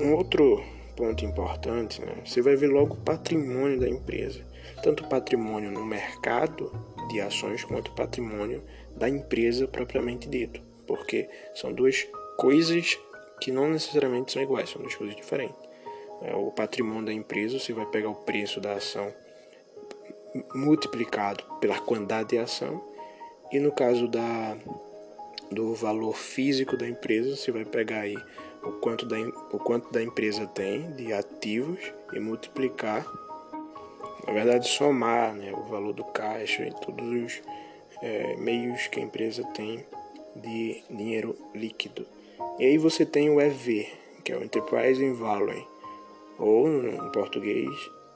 Um 0.00 0.14
outro 0.14 0.62
ponto 0.96 1.24
importante, 1.24 2.00
né? 2.00 2.14
você 2.24 2.42
vai 2.42 2.56
ver 2.56 2.68
logo 2.68 2.94
o 2.94 2.98
patrimônio 2.98 3.78
da 3.78 3.88
empresa, 3.88 4.40
tanto 4.82 5.04
patrimônio 5.04 5.70
no 5.70 5.84
mercado 5.84 6.72
de 7.08 7.20
ações 7.20 7.62
quanto 7.62 7.92
patrimônio 7.92 8.62
da 8.98 9.08
empresa 9.08 9.66
propriamente 9.66 10.28
dito, 10.28 10.60
porque 10.86 11.28
são 11.54 11.72
duas 11.72 12.06
coisas 12.36 12.98
que 13.40 13.52
não 13.52 13.68
necessariamente 13.70 14.32
são 14.32 14.42
iguais, 14.42 14.70
são 14.70 14.80
duas 14.82 14.94
coisas 14.94 15.16
diferentes. 15.16 15.56
É, 16.22 16.34
o 16.34 16.50
patrimônio 16.50 17.06
da 17.06 17.12
empresa, 17.12 17.58
você 17.58 17.72
vai 17.72 17.86
pegar 17.86 18.10
o 18.10 18.14
preço 18.14 18.60
da 18.60 18.72
ação 18.74 19.12
multiplicado 20.54 21.42
pela 21.60 21.78
quantidade 21.78 22.30
de 22.30 22.38
ação, 22.38 22.84
e 23.50 23.58
no 23.58 23.72
caso 23.72 24.08
da, 24.08 24.56
do 25.50 25.74
valor 25.74 26.14
físico 26.14 26.76
da 26.76 26.86
empresa, 26.86 27.36
você 27.36 27.50
vai 27.50 27.64
pegar 27.64 28.00
aí 28.00 28.16
o 28.62 28.72
quanto 28.72 29.06
da, 29.06 29.16
o 29.52 29.58
quanto 29.58 29.90
da 29.92 30.02
empresa 30.02 30.46
tem 30.46 30.90
de 30.92 31.12
ativos 31.12 31.78
e 32.12 32.20
multiplicar, 32.20 33.06
na 34.26 34.32
verdade 34.32 34.68
somar 34.68 35.32
né, 35.34 35.52
o 35.52 35.62
valor 35.62 35.92
do 35.92 36.04
caixa 36.04 36.64
e 36.64 36.70
todos 36.72 37.06
os 37.06 37.42
é, 38.02 38.36
meios 38.36 38.86
que 38.86 39.00
a 39.00 39.02
empresa 39.02 39.44
tem 39.54 39.84
de 40.36 40.82
dinheiro 40.90 41.36
líquido. 41.54 42.06
E 42.58 42.64
aí 42.64 42.78
você 42.78 43.04
tem 43.04 43.30
o 43.30 43.40
EV, 43.40 43.86
que 44.24 44.32
é 44.32 44.36
o 44.36 44.44
Enterprise 44.44 45.10
Value, 45.12 45.66
ou 46.38 46.68
em 46.68 47.10
português 47.10 47.68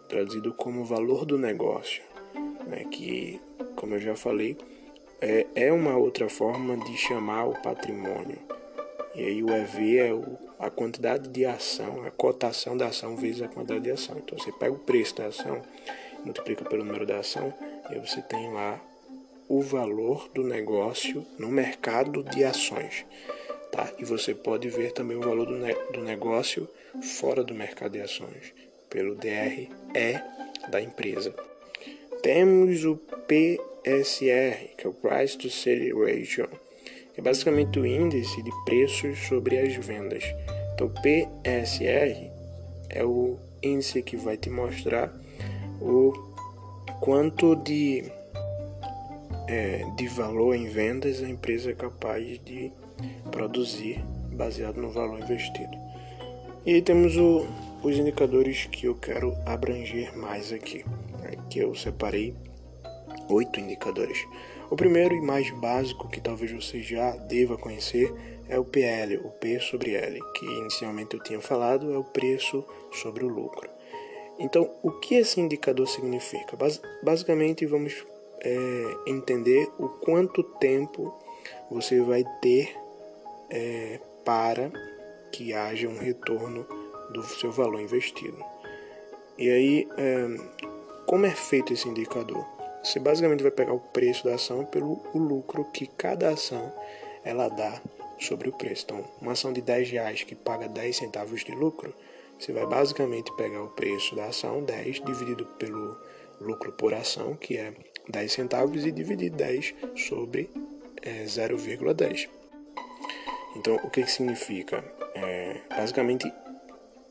traduzido 0.09 0.53
como 0.53 0.85
valor 0.85 1.25
do 1.25 1.39
negócio, 1.39 2.03
né, 2.67 2.85
que, 2.91 3.41
como 3.75 3.95
eu 3.95 4.01
já 4.01 4.15
falei, 4.15 4.57
é, 5.21 5.47
é 5.55 5.73
uma 5.73 5.97
outra 5.97 6.29
forma 6.29 6.77
de 6.77 6.97
chamar 6.97 7.47
o 7.47 7.63
patrimônio. 7.63 8.39
E 9.15 9.25
aí 9.25 9.43
o 9.43 9.51
EV 9.51 9.99
é 9.99 10.13
o, 10.13 10.39
a 10.59 10.71
quantidade 10.71 11.29
de 11.29 11.45
ação, 11.45 12.05
a 12.05 12.11
cotação 12.11 12.77
da 12.77 12.87
ação 12.87 13.17
vezes 13.17 13.43
a 13.43 13.49
quantidade 13.49 13.85
de 13.85 13.91
ação. 13.91 14.17
Então 14.19 14.39
você 14.39 14.53
pega 14.53 14.73
o 14.73 14.79
preço 14.79 15.17
da 15.17 15.27
ação, 15.27 15.63
multiplica 16.25 16.65
pelo 16.65 16.85
número 16.85 17.07
da 17.07 17.19
ação, 17.19 17.53
e 17.91 17.95
aí 17.95 18.01
você 18.01 18.21
tem 18.23 18.53
lá 18.53 18.81
o 19.53 19.61
valor 19.61 20.31
do 20.35 20.43
negócio 20.43 21.27
no 21.39 21.49
mercado 21.49 22.23
de 22.23 22.43
ações. 22.43 23.05
Tá? 23.71 23.93
E 23.99 24.05
você 24.05 24.35
pode 24.35 24.71
ver 24.71 24.93
também 24.93 25.15
o 25.15 25.21
valor 25.21 25.45
do, 25.45 25.59
ne 25.59 25.75
do 25.93 26.01
negócio 26.01 26.67
fora 27.19 27.45
do 27.45 27.55
mercado 27.55 27.93
de 27.93 28.01
ações, 28.01 28.55
pelo 28.89 29.15
DRE 29.15 29.69
da 30.71 30.81
empresa. 30.81 31.35
Temos 32.23 32.83
o 32.87 32.97
PSR, 32.97 34.71
que 34.79 34.87
é 34.87 34.89
o 34.89 34.95
Price 34.95 35.37
to 35.37 35.51
Sale 35.51 35.93
Ratio 35.93 36.49
é 37.15 37.21
basicamente 37.21 37.79
o 37.79 37.85
índice 37.85 38.43
de 38.43 38.51
preços 38.65 39.19
sobre 39.29 39.59
as 39.59 39.75
vendas. 39.75 40.25
Então, 40.73 40.91
PSR 41.03 42.31
é 42.89 43.05
o 43.05 43.37
índice 43.63 44.03
que 44.03 44.17
vai 44.17 44.39
te 44.39 44.49
mostrar 44.49 45.15
o 45.79 46.15
quanto 47.03 47.55
de, 47.55 48.11
é, 49.49 49.85
de 49.97 50.07
valor 50.09 50.55
em 50.55 50.69
vendas 50.69 51.23
a 51.23 51.29
empresa 51.29 51.71
é 51.71 51.75
capaz 51.75 52.39
de 52.45 52.73
produzir 53.31 54.05
baseado 54.33 54.81
no 54.81 54.91
valor 54.91 55.19
investido. 55.21 55.77
E 56.65 56.75
aí 56.75 56.83
temos 56.83 57.17
o, 57.17 57.47
os 57.83 57.97
indicadores 57.97 58.67
que 58.67 58.87
eu 58.87 58.95
quero 58.95 59.35
abranger 59.45 60.17
mais 60.17 60.53
aqui, 60.53 60.85
né, 61.21 61.33
que 61.51 61.59
eu 61.59 61.75
separei 61.75 62.35
oito 63.29 63.59
indicadores. 63.59 64.19
O 64.71 64.77
primeiro 64.77 65.15
e 65.15 65.21
mais 65.21 65.51
básico 65.59 66.09
que 66.09 66.21
talvez 66.21 66.51
você 66.51 66.81
já 66.81 67.11
deva 67.17 67.59
conhecer 67.59 68.13
é 68.49 68.59
o 68.59 68.65
PL, 68.65 69.19
o 69.19 69.31
P 69.31 69.59
sobre 69.61 69.95
L, 69.95 70.21
que 70.35 70.47
inicialmente 70.47 71.15
eu 71.15 71.23
tinha 71.23 71.41
falado 71.41 71.93
é 71.93 71.99
o 71.99 72.05
preço 72.05 72.65
sobre 72.93 73.25
o 73.25 73.29
lucro. 73.29 73.69
Então, 74.39 74.71
o 74.83 74.91
que 74.93 75.17
esse 75.17 75.41
indicador 75.41 75.87
significa? 75.87 76.57
Bas 76.57 76.81
basicamente, 77.03 77.67
vamos 77.67 78.05
é, 78.43 78.97
entender 79.07 79.71
o 79.79 79.89
quanto 79.89 80.43
tempo 80.43 81.15
você 81.71 82.01
vai 82.01 82.25
ter 82.41 82.77
é, 83.49 84.01
para 84.25 84.71
que 85.31 85.55
haja 85.55 85.89
um 85.89 85.99
retorno 85.99 86.67
do 87.13 87.23
seu 87.23 87.51
valor 87.53 87.81
investido. 87.81 88.45
E 89.39 89.49
aí, 89.49 89.89
é, 89.97 90.27
como 91.07 91.27
é 91.27 91.31
feito 91.31 91.73
esse 91.73 91.89
indicador? 91.89 92.45
Você 92.83 92.99
basicamente 92.99 93.43
vai 93.43 93.53
pegar 93.53 93.73
o 93.73 93.81
preço 93.81 94.25
da 94.25 94.35
ação 94.35 94.65
pelo 94.65 95.01
lucro 95.15 95.65
que 95.73 95.87
cada 95.87 96.31
ação 96.31 96.73
ela 97.25 97.49
dá 97.49 97.81
sobre 98.19 98.49
o 98.49 98.53
preço. 98.53 98.85
Então, 98.85 99.05
uma 99.21 99.33
ação 99.33 99.53
de 99.53 99.61
10 99.61 99.91
reais 99.91 100.23
que 100.25 100.35
paga 100.35 100.69
10 100.69 100.97
centavos 100.97 101.45
de 101.45 101.53
lucro, 101.55 101.95
você 102.39 102.53
vai 102.53 102.67
basicamente 102.67 103.33
pegar 103.37 103.63
o 103.63 103.69
preço 103.69 104.17
da 104.17 104.27
ação 104.27 104.63
10 104.63 105.01
dividido 105.05 105.47
pelo 105.59 105.97
lucro 106.43 106.73
por 106.73 106.93
ação, 106.95 107.35
que 107.37 107.57
é 107.57 107.73
10 108.09 108.33
centavos, 108.33 108.85
e 108.85 108.93
dividir 108.93 109.31
10 109.31 109.75
sobre 109.97 110.51
é, 111.03 111.25
0,10. 111.25 112.29
Então, 113.57 113.77
o 113.77 113.91
que, 113.91 114.03
que 114.03 114.11
significa? 114.11 114.85
É, 115.15 115.61
basicamente, 115.69 116.33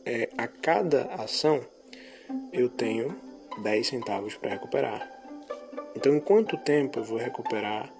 é, 0.05 0.29
a 0.37 0.47
cada 0.47 1.03
ação 1.15 1.61
eu 2.51 2.69
tenho 2.69 3.15
10 3.61 3.87
centavos 3.87 4.35
para 4.35 4.51
recuperar. 4.51 5.09
Então, 5.95 6.15
em 6.15 6.19
quanto 6.19 6.57
tempo 6.57 6.99
eu 6.99 7.03
vou 7.03 7.17
recuperar 7.17 7.93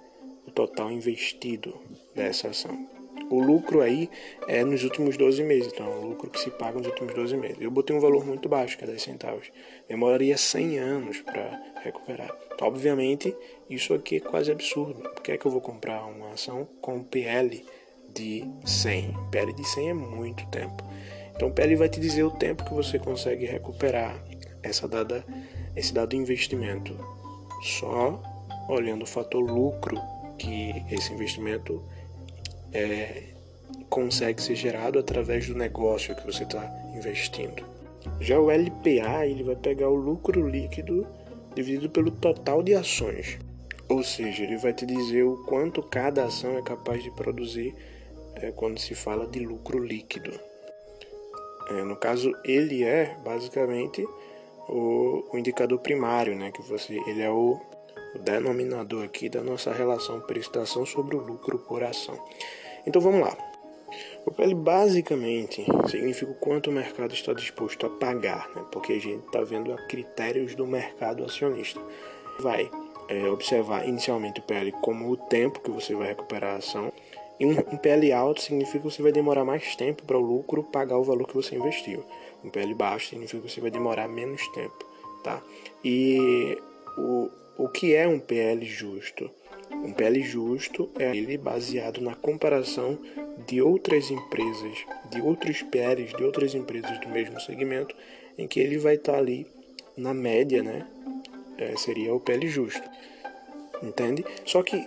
o 0.46 0.50
total 0.50 0.90
investido 0.90 1.78
dessa 2.14 2.48
ação? 2.48 3.01
O 3.32 3.40
lucro 3.40 3.80
aí 3.80 4.10
é 4.46 4.62
nos 4.62 4.84
últimos 4.84 5.16
12 5.16 5.42
meses, 5.42 5.72
então 5.72 5.90
é 5.90 5.96
o 5.96 6.04
lucro 6.04 6.28
que 6.28 6.38
se 6.38 6.50
paga 6.50 6.76
nos 6.76 6.86
últimos 6.86 7.14
12 7.14 7.34
meses. 7.38 7.56
Eu 7.62 7.70
botei 7.70 7.96
um 7.96 7.98
valor 7.98 8.26
muito 8.26 8.46
baixo, 8.46 8.76
que 8.76 8.84
é 8.84 8.86
10 8.86 9.00
centavos. 9.00 9.50
Demoraria 9.88 10.36
100 10.36 10.78
anos 10.78 11.22
para 11.22 11.58
recuperar. 11.82 12.30
Então, 12.52 12.68
obviamente, 12.68 13.34
isso 13.70 13.94
aqui 13.94 14.16
é 14.16 14.20
quase 14.20 14.52
absurdo. 14.52 15.00
Por 15.00 15.22
que 15.22 15.32
é 15.32 15.38
que 15.38 15.46
eu 15.46 15.50
vou 15.50 15.62
comprar 15.62 16.04
uma 16.04 16.32
ação 16.32 16.68
com 16.82 17.02
PL 17.02 17.64
de 18.12 18.44
100? 18.66 19.16
PL 19.30 19.54
de 19.54 19.66
100 19.66 19.88
é 19.88 19.94
muito 19.94 20.46
tempo. 20.48 20.84
Então, 21.34 21.50
PL 21.50 21.74
vai 21.76 21.88
te 21.88 21.98
dizer 22.00 22.24
o 22.24 22.30
tempo 22.30 22.66
que 22.66 22.74
você 22.74 22.98
consegue 22.98 23.46
recuperar 23.46 24.22
essa 24.62 24.86
dada, 24.86 25.24
esse 25.74 25.94
dado 25.94 26.14
investimento. 26.14 26.94
Só 27.62 28.20
olhando 28.68 29.04
o 29.04 29.06
fator 29.06 29.40
lucro 29.40 29.98
que 30.36 30.84
esse 30.90 31.14
investimento 31.14 31.82
é, 32.72 33.22
consegue 33.88 34.42
ser 34.42 34.54
gerado 34.54 34.98
através 34.98 35.46
do 35.46 35.54
negócio 35.54 36.14
que 36.14 36.26
você 36.26 36.44
está 36.44 36.64
investindo. 36.94 37.64
Já 38.20 38.38
o 38.38 38.50
LPA 38.50 39.26
ele 39.26 39.42
vai 39.42 39.56
pegar 39.56 39.88
o 39.88 39.94
lucro 39.94 40.48
líquido 40.48 41.06
dividido 41.54 41.90
pelo 41.90 42.10
total 42.10 42.62
de 42.62 42.74
ações, 42.74 43.38
ou 43.88 44.02
seja, 44.02 44.42
ele 44.42 44.56
vai 44.56 44.72
te 44.72 44.86
dizer 44.86 45.22
o 45.24 45.44
quanto 45.44 45.82
cada 45.82 46.24
ação 46.24 46.56
é 46.56 46.62
capaz 46.62 47.02
de 47.02 47.10
produzir 47.10 47.74
é, 48.36 48.50
quando 48.50 48.78
se 48.78 48.94
fala 48.94 49.26
de 49.26 49.40
lucro 49.40 49.78
líquido. 49.78 50.32
É, 51.68 51.84
no 51.84 51.96
caso, 51.96 52.32
ele 52.44 52.84
é 52.84 53.16
basicamente 53.24 54.02
o, 54.68 55.24
o, 55.32 55.38
indicador 55.38 55.78
primário, 55.78 56.34
né? 56.34 56.50
Que 56.50 56.62
você, 56.62 56.94
ele 57.06 57.22
é 57.22 57.30
o, 57.30 57.60
o 58.14 58.18
denominador 58.18 59.04
aqui 59.04 59.28
da 59.28 59.42
nossa 59.42 59.72
relação 59.72 60.20
prestação 60.20 60.84
sobre 60.84 61.14
o 61.14 61.20
lucro 61.20 61.58
por 61.58 61.84
ação. 61.84 62.18
Então 62.86 63.00
vamos 63.00 63.20
lá. 63.20 63.36
O 64.24 64.30
PL 64.30 64.54
basicamente 64.54 65.64
significa 65.88 66.30
o 66.30 66.36
quanto 66.36 66.70
o 66.70 66.72
mercado 66.72 67.12
está 67.12 67.32
disposto 67.32 67.86
a 67.86 67.90
pagar, 67.90 68.48
né? 68.54 68.64
porque 68.70 68.92
a 68.92 69.00
gente 69.00 69.24
está 69.26 69.42
vendo 69.42 69.72
a 69.72 69.76
critérios 69.86 70.54
do 70.54 70.66
mercado 70.66 71.24
acionista. 71.24 71.80
Vai 72.38 72.70
é, 73.08 73.28
observar 73.28 73.86
inicialmente 73.86 74.40
o 74.40 74.42
PL 74.42 74.72
como 74.72 75.10
o 75.10 75.16
tempo 75.16 75.60
que 75.60 75.70
você 75.70 75.94
vai 75.94 76.08
recuperar 76.08 76.54
a 76.54 76.58
ação. 76.58 76.92
E 77.38 77.44
um, 77.44 77.50
um 77.50 77.76
PL 77.76 78.12
alto 78.12 78.40
significa 78.40 78.78
que 78.78 78.84
você 78.84 79.02
vai 79.02 79.12
demorar 79.12 79.44
mais 79.44 79.74
tempo 79.74 80.04
para 80.04 80.16
o 80.16 80.20
lucro 80.20 80.62
pagar 80.62 80.96
o 80.98 81.04
valor 81.04 81.26
que 81.26 81.34
você 81.34 81.56
investiu. 81.56 82.04
Um 82.44 82.50
PL 82.50 82.74
baixo 82.74 83.08
significa 83.08 83.42
que 83.42 83.52
você 83.52 83.60
vai 83.60 83.70
demorar 83.70 84.08
menos 84.08 84.46
tempo. 84.48 84.86
Tá? 85.24 85.42
E 85.84 86.56
o, 86.96 87.28
o 87.58 87.68
que 87.68 87.94
é 87.94 88.06
um 88.06 88.18
PL 88.18 88.64
justo? 88.64 89.30
Um 89.84 89.92
PL 89.92 90.22
justo 90.22 90.90
é 90.98 91.16
ele 91.16 91.36
baseado 91.36 92.00
na 92.00 92.14
comparação 92.14 92.98
de 93.46 93.60
outras 93.60 94.10
empresas, 94.10 94.78
de 95.10 95.20
outros 95.20 95.62
PLs, 95.62 96.12
de 96.16 96.22
outras 96.22 96.54
empresas 96.54 97.00
do 97.00 97.08
mesmo 97.08 97.40
segmento, 97.40 97.94
em 98.38 98.46
que 98.46 98.60
ele 98.60 98.78
vai 98.78 98.94
estar 98.94 99.16
ali 99.16 99.46
na 99.96 100.14
média, 100.14 100.62
né? 100.62 100.86
É, 101.58 101.76
seria 101.76 102.14
o 102.14 102.20
PL 102.20 102.46
justo. 102.48 102.88
Entende? 103.82 104.24
Só 104.44 104.62
que 104.62 104.86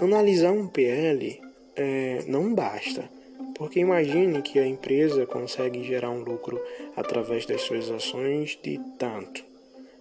analisar 0.00 0.52
um 0.52 0.68
PL 0.68 1.40
é, 1.76 2.24
não 2.26 2.54
basta. 2.54 3.08
Porque 3.54 3.80
imagine 3.80 4.40
que 4.40 4.58
a 4.58 4.66
empresa 4.66 5.26
consegue 5.26 5.82
gerar 5.82 6.10
um 6.10 6.22
lucro 6.22 6.60
através 6.96 7.44
das 7.44 7.62
suas 7.62 7.90
ações 7.90 8.58
de 8.62 8.78
tanto. 8.96 9.47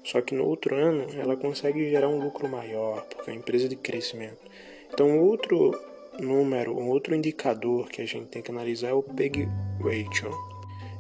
Só 0.07 0.21
que 0.21 0.33
no 0.33 0.45
outro 0.45 0.73
ano 0.73 1.05
ela 1.19 1.35
consegue 1.35 1.89
gerar 1.89 2.07
um 2.07 2.17
lucro 2.17 2.47
maior, 2.47 3.05
porque 3.05 3.29
é 3.29 3.33
uma 3.33 3.39
empresa 3.39 3.67
de 3.67 3.75
crescimento. 3.75 4.39
Então, 4.93 5.19
outro 5.19 5.77
número, 6.17 6.79
um 6.79 6.87
outro 6.87 7.13
indicador 7.13 7.89
que 7.89 8.01
a 8.01 8.05
gente 8.05 8.27
tem 8.27 8.41
que 8.41 8.49
analisar 8.49 8.87
é 8.87 8.93
o 8.93 9.03
PEG 9.03 9.49
ratio, 9.81 10.31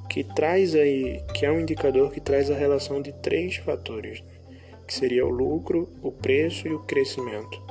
que 0.09 0.25
traz 0.25 0.75
aí, 0.75 1.23
que 1.33 1.45
é 1.45 1.51
um 1.51 1.61
indicador 1.61 2.11
que 2.11 2.19
traz 2.19 2.51
a 2.51 2.55
relação 2.55 3.01
de 3.01 3.13
três 3.13 3.55
fatores, 3.55 4.21
que 4.85 4.93
seria 4.93 5.25
o 5.25 5.29
lucro, 5.29 5.87
o 6.03 6.11
preço 6.11 6.67
e 6.67 6.73
o 6.73 6.79
crescimento. 6.79 7.61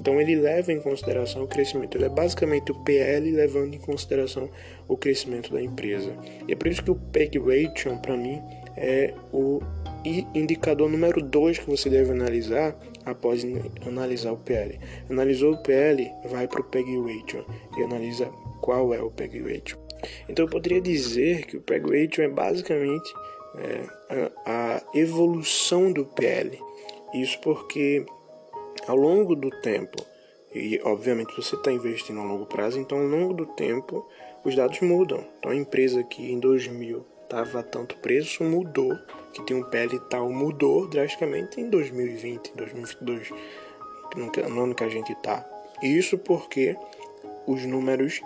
Então 0.00 0.20
ele 0.20 0.36
leva 0.36 0.72
em 0.72 0.80
consideração 0.80 1.42
o 1.42 1.48
crescimento. 1.48 1.96
Ele 1.96 2.04
é 2.04 2.08
basicamente 2.08 2.70
o 2.70 2.84
PL 2.84 3.32
levando 3.32 3.74
em 3.74 3.78
consideração 3.78 4.48
o 4.86 4.96
crescimento 4.96 5.52
da 5.52 5.62
empresa. 5.62 6.16
E 6.46 6.52
é 6.52 6.56
por 6.56 6.68
isso 6.68 6.84
que 6.84 6.90
o 6.90 6.96
PEG 6.96 7.38
ratio 7.38 7.96
para 7.98 8.16
mim 8.16 8.40
é 8.76 9.14
o 9.32 9.60
indicador 10.34 10.90
número 10.90 11.22
2 11.22 11.58
que 11.58 11.70
você 11.70 11.88
deve 11.88 12.10
analisar 12.12 12.76
após 13.04 13.44
analisar 13.86 14.32
o 14.32 14.36
PL. 14.36 14.78
Analisou 15.10 15.54
o 15.54 15.62
PL, 15.62 16.10
vai 16.30 16.46
para 16.46 16.60
o 16.60 16.64
PEG 16.64 16.98
ratio 17.00 17.44
e 17.76 17.82
analisa 17.82 18.26
qual 18.60 18.92
é 18.94 19.00
o 19.00 19.10
PEG 19.10 19.40
ratio. 19.40 19.78
Então 20.28 20.44
eu 20.44 20.50
poderia 20.50 20.80
dizer 20.80 21.46
que 21.46 21.56
o 21.56 21.60
PEG 21.60 21.84
ratio 21.86 22.24
é 22.24 22.28
basicamente 22.28 23.12
é, 23.56 24.30
a, 24.44 24.76
a 24.76 24.98
evolução 24.98 25.92
do 25.92 26.04
PL. 26.04 26.58
Isso 27.14 27.38
porque 27.40 28.04
ao 28.86 28.96
longo 28.96 29.34
do 29.34 29.50
tempo, 29.62 30.04
e 30.54 30.80
obviamente 30.84 31.34
você 31.34 31.56
está 31.56 31.72
investindo 31.72 32.20
a 32.20 32.24
longo 32.24 32.46
prazo, 32.46 32.78
então 32.78 32.98
ao 32.98 33.06
longo 33.06 33.34
do 33.34 33.46
tempo 33.46 34.06
os 34.44 34.54
dados 34.54 34.80
mudam. 34.80 35.24
Então 35.38 35.50
a 35.50 35.56
empresa 35.56 36.02
que 36.02 36.30
em 36.30 36.38
2000 36.38 37.13
estava 37.34 37.64
tanto 37.64 37.96
preço 37.96 38.44
mudou 38.44 38.96
que 39.32 39.42
tem 39.42 39.56
um 39.56 39.64
PL 39.64 39.98
tal 40.08 40.30
mudou 40.30 40.86
drasticamente 40.86 41.60
em 41.60 41.68
2020, 41.68 42.52
2022, 42.54 43.30
no 44.48 44.62
ano 44.62 44.74
que 44.74 44.84
a 44.84 44.88
gente 44.88 45.12
está. 45.12 45.44
Isso 45.82 46.16
porque 46.16 46.76
os 47.44 47.64
números 47.64 48.22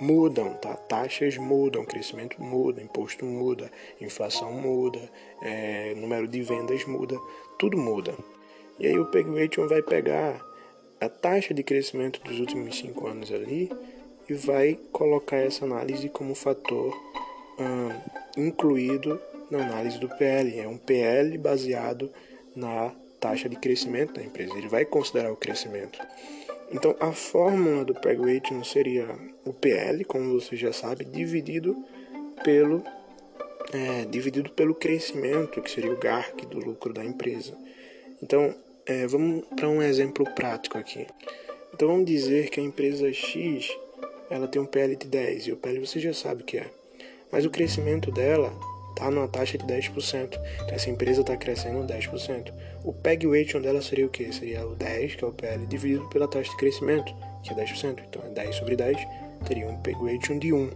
mudam, 0.00 0.54
tá? 0.54 0.74
Taxas 0.74 1.36
mudam, 1.36 1.84
crescimento 1.84 2.40
muda, 2.40 2.80
imposto 2.80 3.24
muda, 3.24 3.68
inflação 4.00 4.52
muda, 4.52 5.00
é, 5.42 5.92
número 5.96 6.28
de 6.28 6.40
vendas 6.40 6.84
muda, 6.84 7.18
tudo 7.58 7.76
muda. 7.76 8.14
E 8.78 8.86
aí 8.86 8.96
o 8.96 9.06
Peg 9.06 9.28
Ratio 9.28 9.68
vai 9.68 9.82
pegar 9.82 10.40
a 11.00 11.08
taxa 11.08 11.52
de 11.52 11.64
crescimento 11.64 12.22
dos 12.22 12.38
últimos 12.38 12.78
cinco 12.78 13.08
anos 13.08 13.32
ali 13.32 13.68
e 14.28 14.34
vai 14.34 14.78
colocar 14.92 15.38
essa 15.38 15.64
análise 15.64 16.08
como 16.08 16.34
fator 16.36 16.96
incluído 18.36 19.20
na 19.50 19.64
análise 19.64 19.98
do 19.98 20.08
PL. 20.08 20.58
É 20.58 20.68
um 20.68 20.78
PL 20.78 21.36
baseado 21.38 22.10
na 22.54 22.92
taxa 23.20 23.48
de 23.48 23.56
crescimento 23.56 24.14
da 24.14 24.22
empresa. 24.22 24.56
Ele 24.56 24.68
vai 24.68 24.84
considerar 24.84 25.32
o 25.32 25.36
crescimento. 25.36 25.98
Então, 26.70 26.96
a 26.98 27.12
fórmula 27.12 27.84
do 27.84 27.94
PEG 27.94 28.20
rating 28.20 28.64
seria 28.64 29.06
o 29.44 29.52
PL, 29.52 30.04
como 30.04 30.40
você 30.40 30.56
já 30.56 30.72
sabe, 30.72 31.04
dividido 31.04 31.76
pelo 32.42 32.82
é, 33.72 34.04
dividido 34.04 34.50
pelo 34.50 34.74
crescimento, 34.74 35.62
que 35.62 35.70
seria 35.70 35.92
o 35.92 35.96
GARC 35.96 36.44
do 36.46 36.58
lucro 36.58 36.92
da 36.92 37.04
empresa. 37.04 37.56
Então, 38.22 38.54
é, 38.86 39.06
vamos 39.06 39.44
para 39.56 39.68
um 39.68 39.82
exemplo 39.82 40.24
prático 40.34 40.78
aqui. 40.78 41.06
Então, 41.72 41.88
vamos 41.88 42.06
dizer 42.06 42.50
que 42.50 42.60
a 42.60 42.62
empresa 42.62 43.12
X 43.12 43.70
ela 44.30 44.48
tem 44.48 44.60
um 44.60 44.66
PL 44.66 44.96
de 44.96 45.06
10 45.06 45.46
e 45.46 45.52
o 45.52 45.56
PL 45.56 45.80
você 45.80 45.98
já 46.00 46.12
sabe 46.12 46.42
o 46.42 46.44
que 46.44 46.58
é. 46.58 46.70
Mas 47.34 47.44
o 47.44 47.50
crescimento 47.50 48.12
dela 48.12 48.52
está 48.90 49.10
numa 49.10 49.26
taxa 49.26 49.58
de 49.58 49.64
10%. 49.64 50.38
Então 50.62 50.68
essa 50.68 50.88
empresa 50.88 51.22
está 51.22 51.36
crescendo 51.36 51.84
10%. 51.84 52.52
O 52.84 52.92
PEG 52.92 53.26
ratio 53.26 53.60
dela 53.60 53.82
seria 53.82 54.06
o 54.06 54.08
que? 54.08 54.32
Seria 54.32 54.64
o 54.64 54.76
10, 54.76 55.16
que 55.16 55.24
é 55.24 55.26
o 55.26 55.32
PL, 55.32 55.66
dividido 55.66 56.08
pela 56.10 56.28
taxa 56.28 56.48
de 56.48 56.56
crescimento, 56.56 57.12
que 57.42 57.50
é 57.50 57.56
10%. 57.56 58.04
Então 58.08 58.22
é 58.24 58.28
10 58.28 58.54
sobre 58.54 58.76
10, 58.76 58.96
teria 59.48 59.66
um 59.66 59.76
PEG 59.78 59.98
ratio 59.98 60.38
de 60.38 60.52
1. 60.52 60.70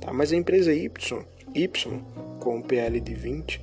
Tá? 0.00 0.12
Mas 0.12 0.32
a 0.32 0.36
empresa 0.36 0.72
Y, 0.72 1.26
Y 1.52 2.00
com 2.38 2.58
um 2.58 2.62
PL 2.62 3.00
de 3.00 3.12
20, 3.12 3.60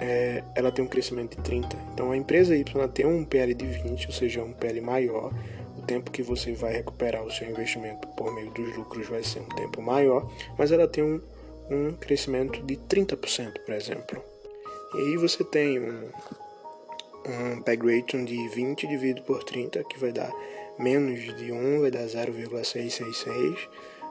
é, 0.00 0.42
ela 0.54 0.72
tem 0.72 0.82
um 0.82 0.88
crescimento 0.88 1.36
de 1.36 1.42
30. 1.42 1.76
Então 1.92 2.12
a 2.12 2.16
empresa 2.16 2.56
Y 2.56 2.88
tem 2.94 3.04
um 3.04 3.26
PL 3.26 3.52
de 3.52 3.66
20, 3.66 4.06
ou 4.06 4.12
seja, 4.14 4.42
um 4.42 4.54
PL 4.54 4.80
maior. 4.80 5.34
O 5.76 5.82
tempo 5.82 6.10
que 6.10 6.22
você 6.22 6.52
vai 6.52 6.72
recuperar 6.72 7.22
o 7.22 7.30
seu 7.30 7.46
investimento 7.46 8.08
por 8.08 8.34
meio 8.34 8.50
dos 8.52 8.74
lucros 8.74 9.06
vai 9.06 9.22
ser 9.22 9.40
um 9.40 9.48
tempo 9.50 9.82
maior, 9.82 10.26
mas 10.56 10.72
ela 10.72 10.88
tem 10.88 11.04
um 11.04 11.20
um 11.70 11.92
crescimento 11.92 12.62
de 12.62 12.76
30%, 12.76 13.60
por 13.64 13.74
exemplo. 13.74 14.22
E 14.94 14.98
aí 14.98 15.16
você 15.16 15.44
tem 15.44 15.78
um, 15.78 16.10
um 17.26 17.62
PEG 17.62 17.96
rating 17.96 18.24
de 18.24 18.48
20 18.48 18.86
dividido 18.86 19.22
por 19.22 19.44
30, 19.44 19.84
que 19.84 19.98
vai 19.98 20.12
dar 20.12 20.32
menos 20.78 21.20
de 21.36 21.52
1, 21.52 21.80
vai 21.80 21.90
dar 21.90 22.06
0,666, 22.06 23.68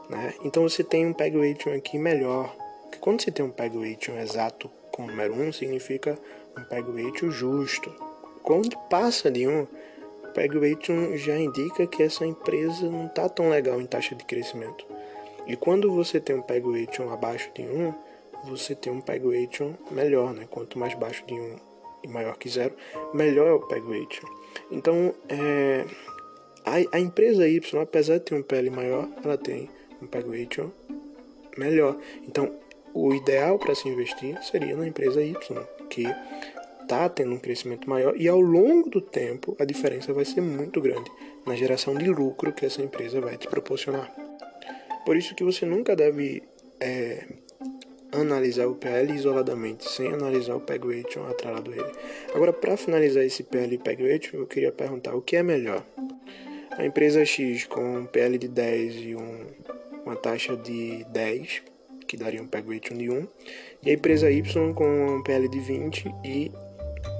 né? 0.09 0.33
Então 0.43 0.63
você 0.63 0.83
tem 0.83 1.05
um 1.05 1.13
PEG 1.13 1.37
rating 1.37 1.71
aqui 1.71 1.97
melhor, 1.97 2.55
que 2.91 2.99
quando 2.99 3.21
você 3.21 3.31
tem 3.31 3.45
um 3.45 3.49
PEG 3.49 3.77
rating 3.77 4.17
exato 4.17 4.69
com 4.91 5.03
o 5.03 5.07
número 5.07 5.33
1, 5.33 5.53
significa 5.53 6.17
um 6.57 6.63
PEG 6.63 7.03
rating 7.03 7.31
justo. 7.31 7.89
Quando 8.43 8.77
passa 8.89 9.31
de 9.31 9.47
1, 9.47 9.61
o 9.61 9.67
PEG 10.33 10.59
rating 10.59 11.17
já 11.17 11.37
indica 11.37 11.87
que 11.87 12.03
essa 12.03 12.25
empresa 12.25 12.89
não 12.89 13.07
está 13.07 13.27
tão 13.27 13.49
legal 13.49 13.81
em 13.81 13.85
taxa 13.85 14.13
de 14.15 14.23
crescimento. 14.25 14.85
E 15.47 15.55
quando 15.55 15.91
você 15.91 16.19
tem 16.19 16.35
um 16.35 16.41
PEG 16.41 16.85
ratio 16.85 17.09
abaixo 17.11 17.49
de 17.55 17.63
1, 17.63 17.93
você 18.45 18.75
tem 18.75 18.91
um 18.91 19.01
PEG 19.01 19.25
ratio 19.25 19.77
melhor, 19.89 20.33
né? 20.33 20.47
Quanto 20.49 20.77
mais 20.77 20.93
baixo 20.93 21.25
de 21.25 21.33
1 21.33 21.55
e 22.03 22.07
maior 22.07 22.37
que 22.37 22.49
zero, 22.49 22.75
melhor 23.13 23.47
é 23.47 23.53
o 23.53 23.61
PEG 23.61 23.81
ratio. 23.81 24.27
Então, 24.71 25.13
é, 25.29 25.85
a, 26.65 26.97
a, 26.97 26.99
empresa 26.99 27.47
Y, 27.47 27.81
apesar 27.81 28.17
de 28.17 28.25
ter 28.25 28.35
um 28.35 28.43
PL 28.43 28.69
maior, 28.69 29.07
ela 29.23 29.37
tem 29.37 29.69
um 30.01 30.07
PEG 30.07 30.29
ratio 30.29 30.71
melhor. 31.57 31.97
Então, 32.27 32.53
o 32.93 33.13
ideal 33.13 33.57
para 33.57 33.73
se 33.73 33.87
investir 33.87 34.41
seria 34.43 34.75
na 34.75 34.87
empresa 34.87 35.23
Y, 35.23 35.33
que 35.89 36.05
está 36.81 37.09
tendo 37.09 37.33
um 37.33 37.39
crescimento 37.39 37.89
maior 37.89 38.15
e 38.15 38.27
ao 38.29 38.39
longo 38.39 38.89
do 38.89 39.01
tempo 39.01 39.55
a 39.59 39.65
diferença 39.65 40.13
vai 40.13 40.23
ser 40.23 40.39
muito 40.39 40.79
grande 40.79 41.11
na 41.45 41.53
geração 41.53 41.93
de 41.93 42.09
lucro 42.09 42.53
que 42.53 42.65
essa 42.65 42.81
empresa 42.81 43.19
vai 43.19 43.37
te 43.37 43.47
proporcionar. 43.47 44.26
Por 45.07 45.15
isso 45.15 45.33
que 45.33 45.41
você 45.41 45.65
nunca 45.65 45.95
deve 45.95 46.43
é, 46.81 47.23
analisar 48.11 48.67
o 48.67 48.75
PL 48.75 49.13
isoladamente, 49.13 49.89
sem 49.89 50.11
analisar 50.11 50.57
o 50.57 50.59
PEG 50.59 51.01
ratio 51.01 51.25
atrelado 51.25 51.71
a 51.71 51.75
ele. 51.77 51.91
Agora, 52.35 52.51
para 52.51 52.75
finalizar 52.75 53.23
esse 53.23 53.41
PL 53.41 53.75
e 53.75 53.77
PEG 53.77 54.11
ratio, 54.11 54.39
eu 54.41 54.45
queria 54.45 54.69
perguntar 54.69 55.15
o 55.15 55.21
que 55.21 55.37
é 55.37 55.43
melhor? 55.43 55.81
A 56.71 56.85
empresa 56.85 57.23
X 57.23 57.63
com 57.63 57.99
um 57.99 58.05
PL 58.05 58.37
de 58.37 58.49
10 58.49 58.95
e 58.95 59.15
um, 59.15 59.45
uma 60.05 60.17
taxa 60.17 60.57
de 60.57 61.05
10, 61.05 61.61
que 62.05 62.17
daria 62.17 62.43
um 62.43 62.47
PEG 62.47 62.67
ratio 62.67 62.97
de 62.97 63.09
1, 63.09 63.27
e 63.83 63.91
a 63.91 63.93
empresa 63.93 64.29
Y 64.29 64.73
com 64.73 65.15
um 65.15 65.23
PL 65.23 65.47
de 65.47 65.59
20 65.61 66.13
e 66.25 66.51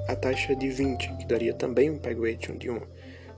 a 0.10 0.16
taxa 0.18 0.54
de 0.54 0.68
20, 0.68 1.20
que 1.20 1.26
daria 1.26 1.54
também 1.54 1.90
um 1.90 1.98
PEG 1.98 2.34
ratio 2.34 2.54
de 2.58 2.70
1. 2.70 2.82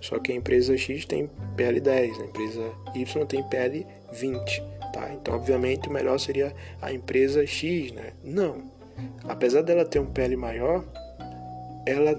Só 0.01 0.17
que 0.17 0.31
a 0.31 0.35
empresa 0.35 0.75
X 0.75 1.05
tem 1.05 1.29
PL 1.55 1.79
10, 1.79 2.19
a 2.19 2.23
empresa 2.23 2.71
Y 2.95 3.25
tem 3.27 3.43
PL 3.47 3.85
20. 4.11 4.63
Tá? 4.93 5.11
Então, 5.13 5.35
obviamente, 5.35 5.87
o 5.87 5.91
melhor 5.91 6.19
seria 6.19 6.53
a 6.81 6.91
empresa 6.91 7.45
X, 7.45 7.91
né? 7.91 8.13
Não. 8.23 8.63
Apesar 9.23 9.61
dela 9.61 9.85
ter 9.85 9.99
um 9.99 10.05
PL 10.05 10.35
maior, 10.35 10.83
ela, 11.85 12.17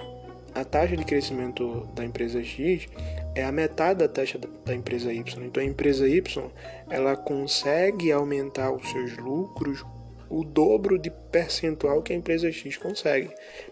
a 0.55 0.65
taxa 0.65 0.97
de 0.97 1.05
crescimento 1.05 1.89
da 1.95 2.05
empresa 2.05 2.43
X 2.43 2.87
é 3.35 3.45
a 3.45 3.53
metade 3.53 4.01
da 4.01 4.09
taxa 4.09 4.39
da 4.65 4.75
empresa 4.75 5.13
Y. 5.13 5.45
Então, 5.45 5.63
a 5.63 5.67
empresa 5.67 6.09
Y 6.09 6.51
ela 6.89 7.17
consegue 7.17 8.11
aumentar 8.13 8.73
os 8.73 8.89
seus 8.89 9.17
lucros 9.17 9.85
o 10.29 10.45
dobro 10.45 10.97
de 10.97 11.11
percentual 11.11 12.01
que 12.03 12.13
a 12.13 12.17
empresa 12.17 12.51
X 12.53 12.77
consegue. 12.77 13.31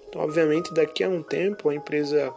Então, 0.09 0.21
obviamente, 0.21 0.75
daqui 0.75 1.05
a 1.05 1.09
um 1.09 1.23
tempo, 1.23 1.69
a 1.69 1.75
empresa 1.75 2.35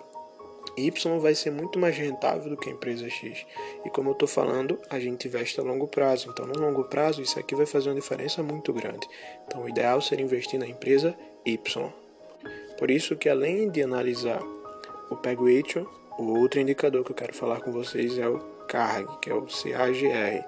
Y 0.78 1.20
vai 1.20 1.36
ser 1.36 1.52
muito 1.52 1.78
mais 1.78 1.98
rentável 1.98 2.50
do 2.50 2.58
que 2.58 2.70
a 2.70 2.74
empresa 2.74 3.10
X. 3.10 3.46
E 3.86 3.90
como 3.90 4.10
eu 4.10 4.14
estou 4.14 4.28
falando, 4.28 4.80
a 4.90 5.00
gente 5.00 5.28
investe 5.28 5.60
a 5.60 5.64
longo 5.64 5.88
prazo. 5.88 6.30
Então, 6.30 6.46
no 6.46 6.60
longo 6.60 6.86
prazo, 6.86 7.22
isso 7.22 7.40
aqui 7.40 7.56
vai 7.56 7.66
fazer 7.66 7.90
uma 7.90 7.96
diferença 7.96 8.42
muito 8.42 8.72
grande. 8.72 9.08
Então, 9.48 9.64
o 9.64 9.70
ideal 9.70 10.02
seria 10.02 10.26
investir 10.26 10.60
na 10.60 10.68
empresa 10.68 11.16
Y. 11.46 11.94
Por 12.78 12.90
isso 12.90 13.16
que 13.16 13.30
além 13.30 13.70
de 13.70 13.84
analisar 13.84 14.42
o 15.10 15.16
PEG 15.16 15.40
ratio, 15.58 15.90
o 16.18 16.40
outro 16.40 16.60
indicador 16.60 17.04
que 17.04 17.12
eu 17.12 17.16
quero 17.16 17.34
falar 17.34 17.60
com 17.62 17.72
vocês 17.72 18.18
é 18.18 18.28
o 18.28 18.40
CARG, 18.68 19.20
que 19.22 19.30
é 19.30 19.34
o 19.34 19.42
CAGR. 19.46 20.46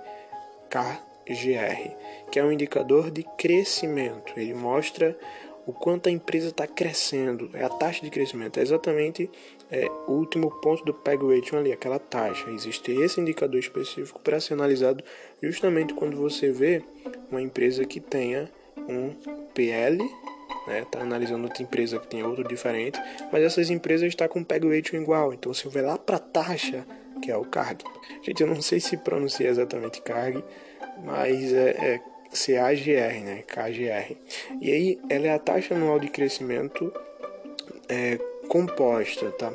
CAGR, 0.69 1.95
que 2.31 2.39
é 2.39 2.43
um 2.43 2.51
indicador 2.51 3.11
de 3.11 3.23
crescimento. 3.37 4.33
Ele 4.37 4.53
mostra 4.53 5.17
o 5.65 5.71
quanto 5.71 6.09
a 6.09 6.11
empresa 6.11 6.49
está 6.49 6.67
crescendo, 6.67 7.49
é 7.53 7.63
a 7.63 7.69
taxa 7.69 8.01
de 8.01 8.09
crescimento, 8.09 8.59
é 8.59 8.63
exatamente 8.63 9.29
é, 9.71 9.85
o 10.07 10.13
último 10.13 10.51
ponto 10.61 10.83
do 10.83 10.93
PEG 10.93 11.23
ratio 11.25 11.57
ali, 11.57 11.71
aquela 11.71 11.99
taxa. 11.99 12.49
Existe 12.49 12.91
esse 12.91 13.21
indicador 13.21 13.59
específico 13.59 14.19
para 14.19 14.39
ser 14.39 14.53
analisado 14.53 15.03
justamente 15.41 15.93
quando 15.93 16.17
você 16.17 16.51
vê 16.51 16.83
uma 17.31 17.41
empresa 17.41 17.85
que 17.85 17.99
tenha 17.99 18.49
um 18.77 19.11
PL, 19.53 19.97
né, 20.67 20.85
tá 20.91 20.99
analisando 20.99 21.45
outra 21.45 21.63
empresa 21.63 21.97
que 21.99 22.07
tem 22.07 22.23
outro 22.23 22.43
diferente, 22.47 22.99
mas 23.31 23.43
essas 23.43 23.69
empresas 23.69 24.09
estão 24.09 24.27
tá 24.27 24.33
com 24.33 24.43
PEG 24.43 24.67
ratio 24.67 25.01
igual, 25.01 25.33
então 25.33 25.53
você 25.53 25.67
vai 25.69 25.81
lá 25.81 25.97
para 25.97 26.17
a 26.17 26.19
taxa, 26.19 26.85
que 27.21 27.31
é 27.31 27.37
o 27.37 27.45
CARG. 27.45 27.83
Gente, 28.21 28.41
eu 28.41 28.47
não 28.47 28.61
sei 28.61 28.79
se 28.79 28.97
pronuncia 28.97 29.47
exatamente 29.47 30.01
CARG, 30.01 30.43
mas 31.03 31.53
é, 31.53 31.69
é 31.69 32.12
CAGR, 32.33 33.23
né? 33.23 33.43
KGR. 33.47 34.17
E 34.59 34.71
aí 34.71 34.99
ela 35.09 35.27
é 35.27 35.33
a 35.33 35.39
taxa 35.39 35.75
anual 35.75 35.99
de 35.99 36.09
crescimento 36.09 36.91
é, 37.87 38.17
composta, 38.47 39.31
tá? 39.31 39.53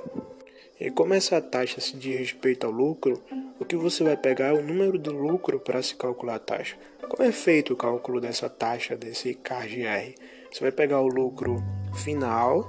E 0.81 0.91
como 0.91 1.12
essa 1.12 1.41
taxa 1.41 1.81
se 1.81 1.97
diz 1.97 2.19
respeito 2.19 2.67
ao 2.67 2.73
lucro, 2.73 3.21
o 3.59 3.64
que 3.64 3.75
você 3.75 4.05
vai 4.05 4.17
pegar 4.17 4.49
é 4.49 4.53
o 4.53 4.62
número 4.62 4.97
de 4.97 5.11
lucro 5.11 5.59
para 5.59 5.83
se 5.83 5.97
calcular 5.97 6.37
a 6.37 6.38
taxa. 6.38 6.77
Como 7.09 7.29
é 7.29 7.33
feito 7.33 7.73
o 7.73 7.77
cálculo 7.77 8.21
dessa 8.21 8.49
taxa, 8.49 8.97
desse 8.97 9.35
KGR? 9.35 10.14
Você 10.51 10.61
vai 10.61 10.71
pegar 10.71 11.01
o 11.01 11.09
lucro 11.09 11.62
final, 11.95 12.64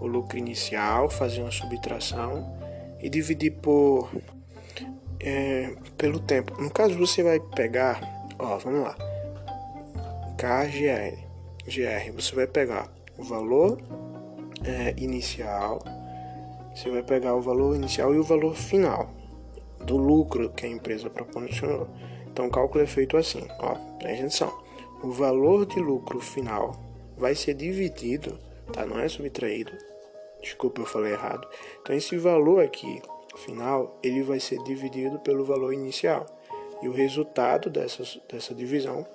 o 0.00 0.06
lucro 0.06 0.38
inicial, 0.38 1.10
fazer 1.10 1.42
uma 1.42 1.50
subtração 1.50 2.58
e 3.02 3.10
dividir 3.10 3.52
por 3.52 4.10
é, 5.20 5.74
pelo 5.98 6.18
tempo. 6.18 6.60
No 6.60 6.70
caso, 6.70 6.96
você 6.96 7.22
vai 7.22 7.38
pegar, 7.38 8.00
ó, 8.38 8.56
vamos 8.58 8.82
lá. 8.82 9.11
KGR. 10.42 11.16
GR, 11.68 12.12
você 12.16 12.34
vai 12.34 12.48
pegar 12.48 12.92
o 13.16 13.22
valor 13.22 13.80
é, 14.64 14.92
inicial, 15.00 15.78
você 16.74 16.90
vai 16.90 17.00
pegar 17.04 17.36
o 17.36 17.40
valor 17.40 17.76
inicial 17.76 18.12
e 18.12 18.18
o 18.18 18.24
valor 18.24 18.56
final 18.56 19.08
do 19.86 19.96
lucro 19.96 20.50
que 20.50 20.66
a 20.66 20.68
empresa 20.68 21.08
proporcionou. 21.08 21.86
Então 22.26 22.48
o 22.48 22.50
cálculo 22.50 22.82
é 22.82 22.88
feito 22.88 23.16
assim, 23.16 23.46
ó, 23.60 23.76
presta 23.98 24.18
atenção. 24.18 24.62
O 25.00 25.12
valor 25.12 25.64
de 25.64 25.78
lucro 25.78 26.18
final 26.18 26.72
vai 27.16 27.36
ser 27.36 27.54
dividido, 27.54 28.36
tá? 28.72 28.84
Não 28.84 28.98
é 28.98 29.06
subtraído. 29.06 29.70
Desculpa, 30.40 30.80
eu 30.80 30.86
falei 30.86 31.12
errado. 31.12 31.46
Então 31.80 31.94
esse 31.94 32.18
valor 32.18 32.64
aqui 32.64 33.00
final, 33.36 33.96
ele 34.02 34.24
vai 34.24 34.40
ser 34.40 34.60
dividido 34.64 35.20
pelo 35.20 35.44
valor 35.44 35.72
inicial. 35.72 36.26
E 36.82 36.88
o 36.88 36.92
resultado 36.92 37.70
dessa, 37.70 38.02
dessa 38.28 38.52
divisão 38.52 39.06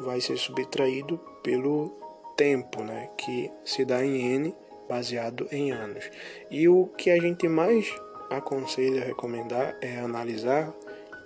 vai 0.00 0.20
ser 0.20 0.36
subtraído 0.36 1.18
pelo 1.42 1.92
tempo, 2.36 2.82
né, 2.82 3.10
que 3.16 3.50
se 3.64 3.84
dá 3.84 4.04
em 4.04 4.34
n 4.34 4.54
baseado 4.88 5.46
em 5.50 5.70
anos. 5.70 6.10
E 6.50 6.68
o 6.68 6.86
que 6.86 7.10
a 7.10 7.20
gente 7.20 7.48
mais 7.48 7.94
aconselha 8.30 9.04
recomendar 9.04 9.76
é 9.80 9.98
analisar, 9.98 10.72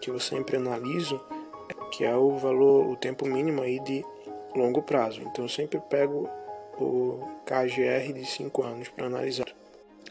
que 0.00 0.11
eu 0.11 0.20
sempre 0.20 0.57
analiso, 0.57 1.20
que 1.92 2.04
é 2.04 2.14
o 2.14 2.37
valor, 2.37 2.87
o 2.87 2.96
tempo 2.96 3.26
mínimo 3.26 3.62
aí 3.62 3.81
de 3.81 4.04
longo 4.54 4.83
prazo. 4.83 5.22
Então 5.22 5.44
eu 5.44 5.48
sempre 5.48 5.81
pego 5.88 6.28
o 6.78 7.20
KGR 7.44 8.12
de 8.12 8.24
5 8.24 8.62
anos 8.62 8.88
para 8.88 9.07
analisar. 9.07 9.48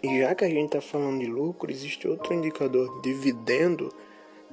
E 0.04 0.20
já 0.20 0.36
que 0.36 0.46
a 0.46 0.50
gente 0.50 0.76
está 0.76 0.82
falando 0.82 1.20
de 1.20 1.28
lucro, 1.28 1.72
existe 1.72 2.08
outro 2.08 2.34
indicador 2.34 3.02
de 3.02 3.14
dividendo 3.14 3.94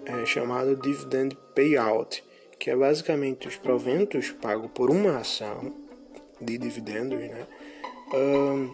é, 0.07 0.25
chamado 0.25 0.77
Dividend 0.77 1.37
Payout 1.55 2.23
que 2.59 2.71
é 2.71 2.77
basicamente 2.77 3.49
os 3.49 3.57
proventos 3.57 4.31
pagos 4.31 4.71
por 4.73 4.91
uma 4.91 5.19
ação 5.19 5.73
de 6.41 6.59
dividendos, 6.59 7.21
né? 7.21 7.47
Um, 8.13 8.71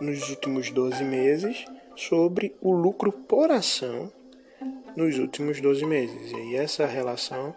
nos 0.00 0.28
últimos 0.30 0.70
12 0.70 1.04
meses 1.04 1.64
sobre 1.96 2.54
o 2.60 2.72
lucro 2.72 3.12
por 3.12 3.50
ação 3.50 4.12
nos 4.96 5.18
últimos 5.18 5.60
12 5.60 5.84
meses. 5.84 6.32
E 6.32 6.34
aí 6.34 6.56
essa 6.56 6.86
relação 6.86 7.54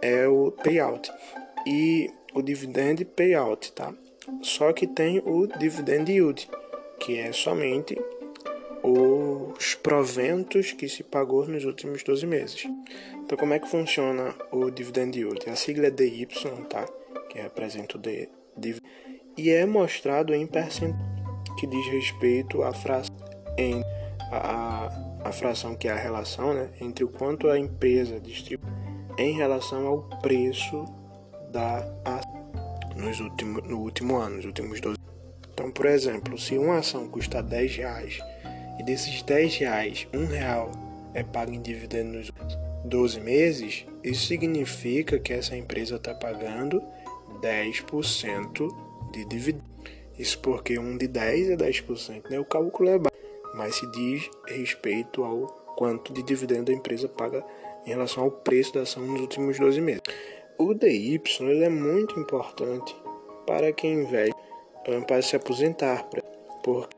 é 0.00 0.26
o 0.28 0.52
payout. 0.52 1.10
E 1.66 2.10
o 2.34 2.42
dividend 2.42 3.04
payout, 3.04 3.72
tá? 3.72 3.92
Só 4.42 4.72
que 4.72 4.86
tem 4.86 5.22
o 5.24 5.46
dividend 5.46 6.10
yield, 6.10 6.48
que 7.00 7.18
é 7.18 7.32
somente 7.32 7.96
os 8.82 9.74
proventos 9.74 10.72
que 10.72 10.88
se 10.88 11.02
pagou 11.02 11.46
nos 11.46 11.64
últimos 11.64 12.02
12 12.02 12.26
meses. 12.26 12.66
Então, 13.28 13.36
como 13.36 13.52
é 13.52 13.58
que 13.58 13.68
funciona 13.68 14.34
o 14.50 14.70
dividend 14.70 15.14
yield? 15.14 15.50
A 15.50 15.54
sigla 15.54 15.88
é 15.88 15.90
DY, 15.90 16.26
tá? 16.70 16.86
Que 17.28 17.38
representa 17.38 17.98
o 17.98 18.00
dividend. 18.00 18.82
E 19.36 19.50
é 19.50 19.66
mostrado 19.66 20.34
em 20.34 20.46
percentual, 20.46 20.98
que 21.58 21.66
diz 21.66 21.86
respeito 21.88 22.62
à 22.62 22.72
fração, 22.72 23.14
em, 23.58 23.84
a, 24.32 24.88
a 25.26 25.30
fração 25.30 25.74
que 25.74 25.88
é 25.88 25.92
a 25.92 25.96
relação 25.96 26.54
né, 26.54 26.70
entre 26.80 27.04
o 27.04 27.08
quanto 27.08 27.50
a 27.50 27.58
empresa 27.58 28.18
distribui 28.18 28.66
em 29.18 29.36
relação 29.36 29.86
ao 29.86 30.04
preço 30.22 30.86
da 31.52 31.86
nos 32.96 33.20
últimos, 33.20 33.62
no 33.68 33.80
último 33.80 34.16
ano, 34.16 34.36
nos 34.36 34.46
últimos 34.46 34.80
12 34.80 34.96
Então, 35.52 35.70
por 35.70 35.84
exemplo, 35.84 36.38
se 36.38 36.56
uma 36.56 36.78
ação 36.78 37.06
custa 37.06 37.42
10 37.42 37.76
reais 37.76 38.18
e 38.80 38.82
desses 38.82 39.22
10 39.22 39.58
reais, 39.58 40.08
um 40.14 40.24
real 40.24 40.72
é 41.12 41.22
pago 41.22 41.52
em 41.52 41.60
dividendos 41.60 42.32
nos 42.32 42.67
12 42.88 43.20
meses, 43.20 43.86
isso 44.02 44.26
significa 44.26 45.18
que 45.18 45.32
essa 45.32 45.56
empresa 45.56 45.96
está 45.96 46.14
pagando 46.14 46.82
10% 47.40 48.68
de 49.12 49.24
dividendo. 49.26 49.64
Isso 50.18 50.38
porque 50.40 50.78
um 50.78 50.96
de 50.96 51.06
10 51.06 51.50
é 51.50 51.56
10%, 51.56 52.30
né? 52.30 52.40
O 52.40 52.44
cálculo 52.44 52.88
é 52.88 52.98
baixo, 52.98 53.16
mas 53.54 53.76
se 53.76 53.90
diz 53.92 54.28
respeito 54.48 55.22
ao 55.22 55.46
quanto 55.76 56.12
de 56.12 56.22
dividendo 56.22 56.72
a 56.72 56.74
empresa 56.74 57.08
paga 57.08 57.44
em 57.86 57.90
relação 57.90 58.24
ao 58.24 58.30
preço 58.30 58.74
da 58.74 58.82
ação 58.82 59.06
nos 59.06 59.20
últimos 59.20 59.58
12 59.58 59.80
meses. 59.80 60.02
O 60.58 60.74
DY 60.74 61.22
ele 61.40 61.64
é 61.64 61.68
muito 61.68 62.18
importante 62.18 62.94
para 63.46 63.72
quem 63.72 64.02
investe 64.02 64.34
para 65.06 65.22
se 65.22 65.36
aposentar, 65.36 66.08
porque 66.64 66.96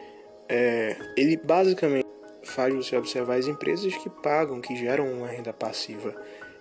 é, 0.49 0.97
ele 1.17 1.37
basicamente 1.37 2.10
faz 2.43 2.75
você 2.75 2.97
observar 2.97 3.37
as 3.37 3.47
empresas 3.47 3.95
que 3.97 4.09
pagam, 4.09 4.61
que 4.61 4.77
geram 4.77 5.11
uma 5.13 5.27
renda 5.27 5.53
passiva. 5.53 6.15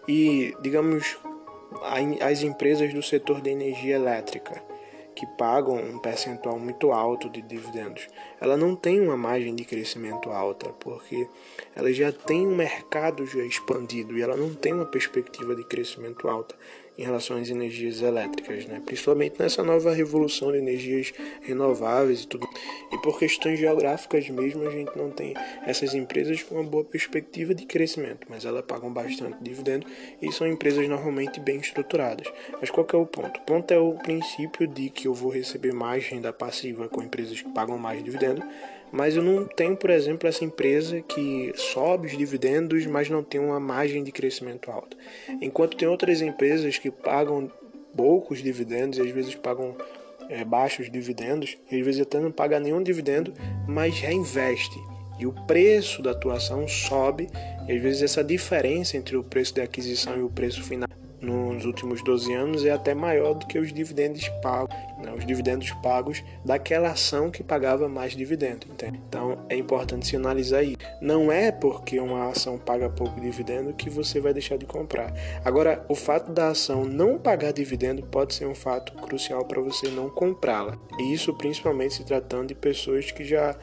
E, 0.08 0.56
digamos, 0.62 1.18
as 2.22 2.42
empresas 2.42 2.94
do 2.94 3.02
setor 3.02 3.42
de 3.42 3.50
energia 3.50 3.96
elétrica 3.96 4.62
que 5.16 5.28
pagam 5.38 5.76
um 5.76 6.00
percentual 6.00 6.58
muito 6.58 6.94
alto 6.94 7.30
de 7.30 7.42
dividendos, 7.42 8.08
ela 8.40 8.56
não 8.56 8.74
tem 8.74 9.02
uma 9.02 9.18
margem 9.18 9.54
de 9.54 9.66
crescimento 9.66 10.30
alta, 10.30 10.70
porque 10.80 11.28
ela 11.76 11.92
já 11.92 12.10
tem 12.10 12.48
um 12.48 12.56
mercado 12.56 13.26
já 13.26 13.44
expandido 13.44 14.18
e 14.18 14.22
ela 14.22 14.38
não 14.38 14.54
tem 14.54 14.72
uma 14.72 14.86
perspectiva 14.86 15.54
de 15.56 15.66
crescimento 15.66 16.30
alta 16.30 16.56
em 17.00 17.04
relação 17.04 17.38
às 17.38 17.50
energias 17.50 18.02
elétricas, 18.02 18.66
né? 18.66 18.82
principalmente 18.86 19.36
nessa 19.40 19.64
nova 19.64 19.94
revolução 19.94 20.52
de 20.52 20.58
energias 20.58 21.14
renováveis 21.42 22.24
e 22.24 22.28
tudo. 22.28 22.46
E 22.92 22.98
por 22.98 23.18
questões 23.18 23.58
geográficas 23.58 24.28
mesmo, 24.30 24.68
a 24.68 24.70
gente 24.70 24.92
não 24.98 25.10
tem 25.10 25.34
essas 25.66 25.94
empresas 25.94 26.44
com 26.44 26.56
uma 26.56 26.64
boa 26.64 26.84
perspectiva 26.84 27.56
de 27.56 27.66
crescimento, 27.66 28.28
mas 28.30 28.44
elas 28.44 28.66
pagam 28.66 28.92
bastante 28.92 29.38
dividendo 29.42 29.88
e 30.22 30.30
são 30.30 30.46
empresas 30.46 30.90
normalmente 30.90 31.40
bem 31.40 31.60
estruturadas. 31.62 32.28
Mas 32.60 32.70
qual 32.70 32.86
é 32.92 32.98
o 32.98 33.06
ponto? 33.06 33.40
O 33.40 33.44
ponto 33.44 33.74
é 33.74 33.80
o 33.80 33.94
princípio 33.94 34.68
de 34.68 34.90
que 34.90 35.08
eu 35.08 35.14
vou 35.14 35.32
receber 35.32 35.72
mais 35.72 36.06
renda 36.06 36.34
passiva 36.34 36.90
com 36.90 37.02
empresas 37.02 37.42
que 37.42 37.50
pagam 37.50 37.78
mais 37.78 38.04
dividendo 38.04 38.44
mas 38.92 39.16
eu 39.16 39.24
não 39.24 39.46
tenho, 39.46 39.76
por 39.76 39.90
exemplo, 39.90 40.28
essa 40.28 40.44
empresa 40.44 41.02
que 41.02 41.54
sobe 41.56 42.08
os 42.08 42.18
dividendos, 42.18 42.86
mas 42.86 43.10
não 43.10 43.24
tem 43.24 43.40
uma 43.40 43.60
margem 43.60 44.04
de 44.04 44.12
crescimento 44.12 44.72
alta. 44.72 44.98
Enquanto 45.42 45.78
tem 45.78 45.88
outras 45.88 46.22
empresas 46.22 46.78
que 46.78 46.90
pagam 46.90 47.52
poucos 47.96 48.42
dividendos 48.42 48.98
e 48.98 49.02
às 49.02 49.12
vezes 49.12 49.36
pagam 49.36 49.76
é, 50.30 50.44
baixos 50.44 50.92
dividendos, 50.92 51.58
e 51.72 51.80
às 51.80 51.86
vezes 51.86 52.02
até 52.02 52.20
não 52.20 52.32
paga 52.32 52.60
nenhum 52.60 52.82
dividendo, 52.82 53.34
mas 53.68 54.00
reinveste. 54.00 54.80
E 55.20 55.26
o 55.26 55.34
preço 55.46 56.02
da 56.02 56.12
atuação 56.12 56.68
sobe, 56.68 57.28
e 57.68 57.74
às 57.74 57.82
vezes 57.82 58.04
essa 58.04 58.24
diferença 58.24 58.96
entre 58.96 59.18
o 59.18 59.24
preço 59.24 59.54
de 59.54 59.62
aquisição 59.62 60.18
e 60.18 60.22
o 60.22 60.30
preço 60.30 60.64
final 60.64 60.88
nos 61.22 61.66
últimos 61.66 62.04
12 62.04 62.34
anos 62.34 62.66
é 62.66 62.72
até 62.72 62.94
maior 62.94 63.34
do 63.34 63.46
que 63.46 63.60
os 63.60 63.74
dividendos 63.74 64.28
pagos, 64.42 64.76
né, 64.98 65.14
os 65.18 65.26
dividendos 65.26 65.72
pagos 65.84 66.24
daquela 66.44 66.90
ação 66.90 67.30
que 67.30 67.44
pagava 67.44 67.88
mais 67.90 68.14
dividendo. 68.16 68.68
Entende? 68.70 69.00
Então 69.08 69.38
é 69.50 69.56
importante 69.56 70.08
se 70.08 70.16
analisar 70.16 70.64
isso. 70.64 70.78
Não 71.02 71.32
é 71.32 71.52
porque 71.52 72.00
uma 72.00 72.30
ação 72.30 72.58
paga 72.58 72.90
pouco 72.90 73.20
dividendo 73.20 73.74
que 73.74 73.90
você 73.90 74.20
vai 74.20 74.34
deixar 74.34 74.58
de 74.58 74.66
comprar. 74.66 75.14
Agora, 75.44 75.86
o 75.90 75.96
fato 75.96 76.32
da 76.32 76.50
ação 76.50 76.86
não 76.86 77.18
pagar 77.18 77.52
dividendo 77.52 78.04
pode 78.04 78.34
ser 78.34 78.46
um 78.46 78.56
fato 78.56 78.94
crucial 78.94 79.46
para 79.46 79.62
você 79.62 79.90
não 79.90 80.10
comprá-la. 80.10 80.78
E 81.00 81.14
isso 81.14 81.34
principalmente 81.34 81.96
se 81.96 82.04
tratando 82.04 82.48
de 82.48 82.56
pessoas 82.56 83.12
que 83.12 83.24
já 83.24 83.56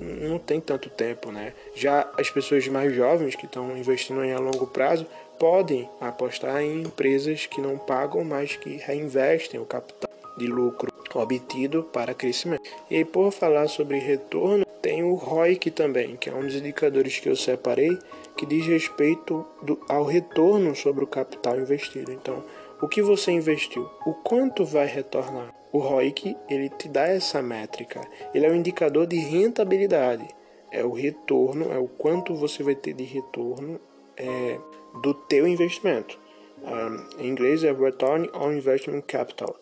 não 0.00 0.38
tem 0.38 0.60
tanto 0.60 0.88
tempo, 0.88 1.32
né? 1.32 1.52
Já 1.74 2.08
as 2.16 2.30
pessoas 2.30 2.66
mais 2.68 2.94
jovens 2.94 3.34
que 3.34 3.46
estão 3.46 3.76
investindo 3.76 4.24
em 4.24 4.32
a 4.32 4.38
longo 4.38 4.66
prazo 4.66 5.06
podem 5.38 5.88
apostar 6.00 6.62
em 6.62 6.82
empresas 6.82 7.46
que 7.46 7.60
não 7.60 7.78
pagam, 7.78 8.24
mas 8.24 8.56
que 8.56 8.76
reinvestem 8.76 9.60
o 9.60 9.66
capital 9.66 10.10
de 10.36 10.46
lucro 10.46 10.92
obtido 11.14 11.82
para 11.84 12.14
crescimento. 12.14 12.62
E 12.90 13.04
por 13.04 13.32
falar 13.32 13.68
sobre 13.68 13.98
retorno, 13.98 14.64
tem 14.82 15.02
o 15.02 15.14
ROIC 15.14 15.70
também, 15.70 16.16
que 16.16 16.30
é 16.30 16.34
um 16.34 16.42
dos 16.42 16.54
indicadores 16.54 17.18
que 17.18 17.28
eu 17.28 17.36
separei, 17.36 17.98
que 18.36 18.46
diz 18.46 18.66
respeito 18.66 19.44
do, 19.62 19.80
ao 19.88 20.04
retorno 20.04 20.74
sobre 20.76 21.02
o 21.02 21.08
capital 21.08 21.58
investido. 21.58 22.12
Então, 22.12 22.44
o 22.80 22.86
que 22.86 23.02
você 23.02 23.32
investiu, 23.32 23.88
o 24.06 24.14
quanto 24.14 24.64
vai 24.64 24.86
retornar? 24.86 25.52
O 25.72 25.78
ROIC, 25.78 26.36
ele 26.48 26.70
te 26.70 26.88
dá 26.88 27.08
essa 27.08 27.42
métrica. 27.42 28.00
Ele 28.32 28.46
é 28.46 28.50
um 28.50 28.54
indicador 28.54 29.06
de 29.06 29.16
rentabilidade. 29.16 30.26
É 30.70 30.84
o 30.84 30.92
retorno, 30.92 31.72
é 31.72 31.78
o 31.78 31.88
quanto 31.88 32.34
você 32.34 32.62
vai 32.62 32.74
ter 32.74 32.94
de 32.94 33.04
retorno 33.04 33.80
é, 34.16 34.58
do 35.02 35.14
teu 35.14 35.46
investimento. 35.46 36.18
Um, 36.62 37.22
em 37.22 37.28
inglês 37.28 37.62
é 37.64 37.72
Return 37.72 38.28
on 38.34 38.52
Investment 38.52 39.02
Capital, 39.02 39.56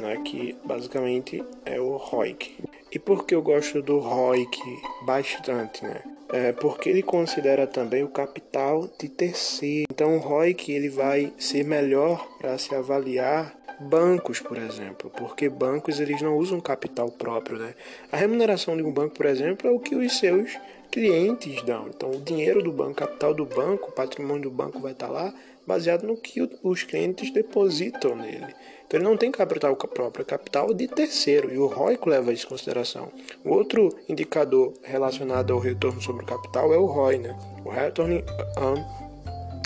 né, 0.00 0.20
que 0.24 0.56
basicamente 0.64 1.44
é 1.64 1.80
o 1.80 1.96
ROIC. 1.96 2.56
E 2.90 2.98
por 2.98 3.26
que 3.26 3.34
eu 3.34 3.42
gosto 3.42 3.82
do 3.82 3.98
ROIC 3.98 4.58
bastante? 5.02 5.84
Né? 5.84 6.02
É 6.30 6.52
porque 6.52 6.88
ele 6.88 7.02
considera 7.02 7.66
também 7.66 8.02
o 8.02 8.08
capital 8.08 8.88
de 8.98 9.08
terceiro. 9.08 9.86
Então 9.90 10.16
o 10.16 10.20
ROIC 10.20 10.72
ele 10.72 10.88
vai 10.88 11.32
ser 11.38 11.64
melhor 11.64 12.26
para 12.38 12.56
se 12.56 12.74
avaliar 12.74 13.54
bancos, 13.80 14.40
por 14.40 14.58
exemplo, 14.58 15.10
porque 15.16 15.48
bancos 15.48 16.00
eles 16.00 16.20
não 16.20 16.36
usam 16.36 16.60
capital 16.60 17.10
próprio, 17.10 17.58
né? 17.58 17.74
A 18.10 18.16
remuneração 18.16 18.76
de 18.76 18.82
um 18.82 18.90
banco, 18.90 19.14
por 19.14 19.26
exemplo, 19.26 19.68
é 19.68 19.70
o 19.70 19.78
que 19.78 19.94
os 19.94 20.18
seus 20.18 20.58
clientes 20.98 21.62
dão. 21.62 21.86
Então, 21.88 22.10
o 22.10 22.20
dinheiro 22.20 22.60
do 22.60 22.72
banco, 22.72 22.94
capital 22.94 23.32
do 23.32 23.46
banco, 23.46 23.90
o 23.90 23.92
patrimônio 23.92 24.42
do 24.42 24.50
banco 24.50 24.80
vai 24.80 24.90
estar 24.90 25.06
lá 25.06 25.32
baseado 25.64 26.04
no 26.04 26.16
que 26.16 26.40
os 26.60 26.82
clientes 26.82 27.30
depositam 27.30 28.16
nele. 28.16 28.52
Então, 28.84 28.98
ele 28.98 29.04
não 29.04 29.16
tem 29.16 29.30
capital 29.30 29.76
próprio, 29.76 30.22
é 30.22 30.24
capital 30.24 30.74
de 30.74 30.88
terceiro, 30.88 31.54
e 31.54 31.58
o 31.58 31.68
ROIC 31.68 32.08
leva 32.08 32.32
isso 32.32 32.46
em 32.46 32.48
consideração. 32.48 33.12
O 33.44 33.50
outro 33.50 33.96
indicador 34.08 34.72
relacionado 34.82 35.52
ao 35.52 35.60
retorno 35.60 36.02
sobre 36.02 36.24
o 36.24 36.26
capital 36.26 36.74
é 36.74 36.78
o 36.78 36.86
ROI, 36.86 37.18
né? 37.18 37.38
o 37.64 37.70
Return 37.70 38.24
on 38.58 38.84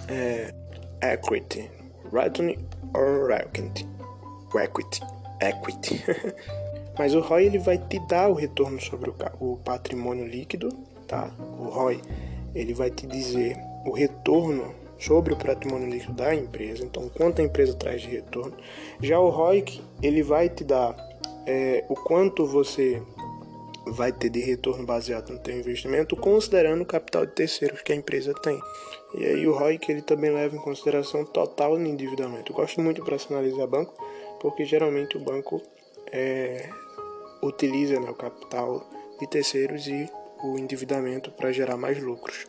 é, 0.09 0.53
Equity. 1.15 1.71
Return 2.13 2.59
on 2.95 3.31
Equity. 3.31 3.87
Equity. 4.55 5.01
Equity. 5.41 6.05
Mas 6.99 7.15
o 7.15 7.21
ROI 7.21 7.47
ele 7.47 7.59
vai 7.59 7.79
te 7.79 7.99
dar 8.01 8.29
o 8.29 8.35
retorno 8.35 8.79
sobre 8.79 9.09
o, 9.09 9.15
o 9.41 9.57
patrimônio 9.57 10.27
líquido 10.27 10.69
tá? 11.13 11.31
O 11.59 11.65
ROI, 11.65 12.01
ele 12.55 12.73
vai 12.73 12.91
te 12.91 13.07
dizer 13.07 13.55
o 13.85 13.93
retorno 13.93 14.75
sobre 14.99 15.35
o 15.35 15.37
patrimônio 15.37 15.91
líquido 15.91 16.15
da 16.15 16.35
empresa, 16.35 16.83
então 16.83 17.11
quanto 17.11 17.43
a 17.43 17.45
empresa 17.45 17.75
traz 17.75 18.01
de 18.01 18.09
retorno. 18.09 18.57
Já 19.03 19.21
o 19.21 19.29
ROIC, 19.29 19.83
ele 20.03 20.23
vai 20.23 20.49
te 20.49 20.65
dar 20.65 20.97
é, 21.47 21.85
o 21.89 21.95
quanto 21.95 22.47
você 22.47 23.03
vai 23.89 24.11
ter 24.11 24.31
de 24.31 24.41
retorno 24.41 24.87
baseado 24.87 25.31
no 25.31 25.39
teu 25.39 25.59
investimento, 25.59 26.17
considerando 26.17 26.83
o 26.83 26.87
capital 26.87 27.27
de 27.27 27.33
terceiros 27.33 27.83
que 27.83 27.93
a 27.93 27.97
empresa 27.97 28.33
tem. 28.33 28.59
E 29.15 29.27
aí 29.27 29.47
o 29.47 29.53
ROIC 29.53 29.91
ele 29.91 30.03
também 30.03 30.31
leva 30.31 30.57
em 30.57 30.61
consideração 30.61 31.27
total 31.27 31.77
no 31.79 31.87
endividamento. 31.87 32.53
Eu 32.53 32.57
gosto 32.57 32.81
muito 32.81 33.05
para 33.05 33.19
analisar 33.29 33.67
banco, 33.67 33.93
porque 34.41 34.65
geralmente 34.65 35.19
o 35.19 35.21
banco 35.21 35.61
é, 36.11 36.71
utiliza 37.43 38.01
né, 38.01 38.09
o 38.09 38.15
capital 38.15 38.89
de 39.21 39.27
terceiros 39.27 39.87
e 39.89 40.09
o 40.43 40.59
endividamento 40.59 41.31
para 41.31 41.53
gerar 41.53 41.77
mais 41.77 42.03
lucros. 42.03 42.47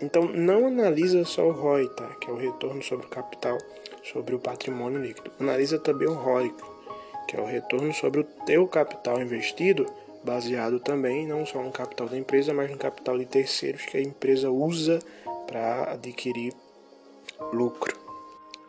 Então 0.00 0.24
não 0.24 0.66
analisa 0.66 1.24
só 1.24 1.48
o 1.48 1.52
ROI, 1.52 1.88
tá? 1.88 2.06
que 2.20 2.30
é 2.30 2.32
o 2.32 2.36
retorno 2.36 2.82
sobre 2.82 3.06
o 3.06 3.10
capital, 3.10 3.58
sobre 4.04 4.34
o 4.34 4.38
patrimônio 4.38 5.00
líquido. 5.00 5.30
Analisa 5.40 5.78
também 5.78 6.06
o 6.06 6.14
ROIC, 6.14 6.54
que 7.26 7.36
é 7.36 7.40
o 7.40 7.46
retorno 7.46 7.92
sobre 7.92 8.20
o 8.20 8.24
teu 8.24 8.66
capital 8.68 9.20
investido, 9.20 9.86
baseado 10.22 10.78
também 10.78 11.26
não 11.26 11.44
só 11.44 11.62
no 11.62 11.72
capital 11.72 12.08
da 12.08 12.16
empresa, 12.16 12.54
mas 12.54 12.70
no 12.70 12.78
capital 12.78 13.18
de 13.18 13.26
terceiros 13.26 13.84
que 13.86 13.96
a 13.96 14.02
empresa 14.02 14.50
usa 14.50 15.00
para 15.46 15.92
adquirir 15.92 16.52
lucro. 17.52 17.96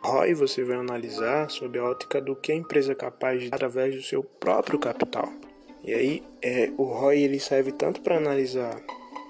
ROI 0.02 0.34
você 0.34 0.64
vai 0.64 0.78
analisar 0.78 1.50
sob 1.50 1.78
a 1.78 1.84
ótica 1.84 2.20
do 2.20 2.34
que 2.34 2.50
a 2.50 2.56
empresa 2.56 2.92
é 2.92 2.94
capaz 2.94 3.40
de 3.42 3.48
através 3.48 3.94
do 3.94 4.02
seu 4.02 4.24
próprio 4.24 4.78
capital. 4.78 5.30
E 5.82 5.94
aí 5.94 6.22
é, 6.42 6.70
o 6.76 6.84
ROI 6.84 7.22
ele 7.22 7.40
serve 7.40 7.72
tanto 7.72 8.00
para 8.00 8.16
analisar 8.16 8.80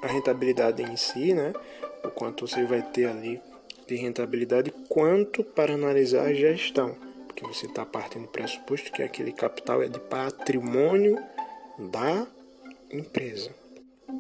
a 0.03 0.07
rentabilidade 0.07 0.83
em 0.83 0.97
si, 0.97 1.35
né, 1.35 1.53
o 2.05 2.09
quanto 2.09 2.47
você 2.47 2.65
vai 2.65 2.83
ter 2.83 3.07
ali 3.07 3.41
de 3.87 3.97
rentabilidade, 3.97 4.73
quanto 4.89 5.43
para 5.43 5.75
analisar 5.75 6.27
a 6.27 6.33
gestão, 6.33 6.97
porque 7.27 7.45
você 7.45 7.67
está 7.67 7.85
partindo 7.85 8.23
do 8.23 8.29
pressuposto 8.29 8.93
que 8.93 9.03
aquele 9.03 9.33
capital 9.33 9.83
é 9.83 9.89
de 9.89 9.99
patrimônio 9.99 11.19
da 11.79 12.27
empresa. 12.93 13.51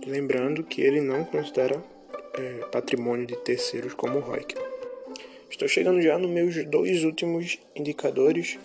Lembrando 0.06 0.64
que 0.64 0.80
ele 0.80 1.00
não 1.00 1.24
considera 1.24 1.82
é, 2.34 2.64
patrimônio 2.70 3.26
de 3.26 3.36
terceiros 3.36 3.94
como 3.94 4.18
ROIC. 4.18 4.54
Estou 5.50 5.68
chegando 5.68 6.00
já 6.00 6.16
nos 6.16 6.30
meus 6.30 6.64
dois 6.66 7.04
últimos 7.04 7.58
indicadores, 7.74 8.58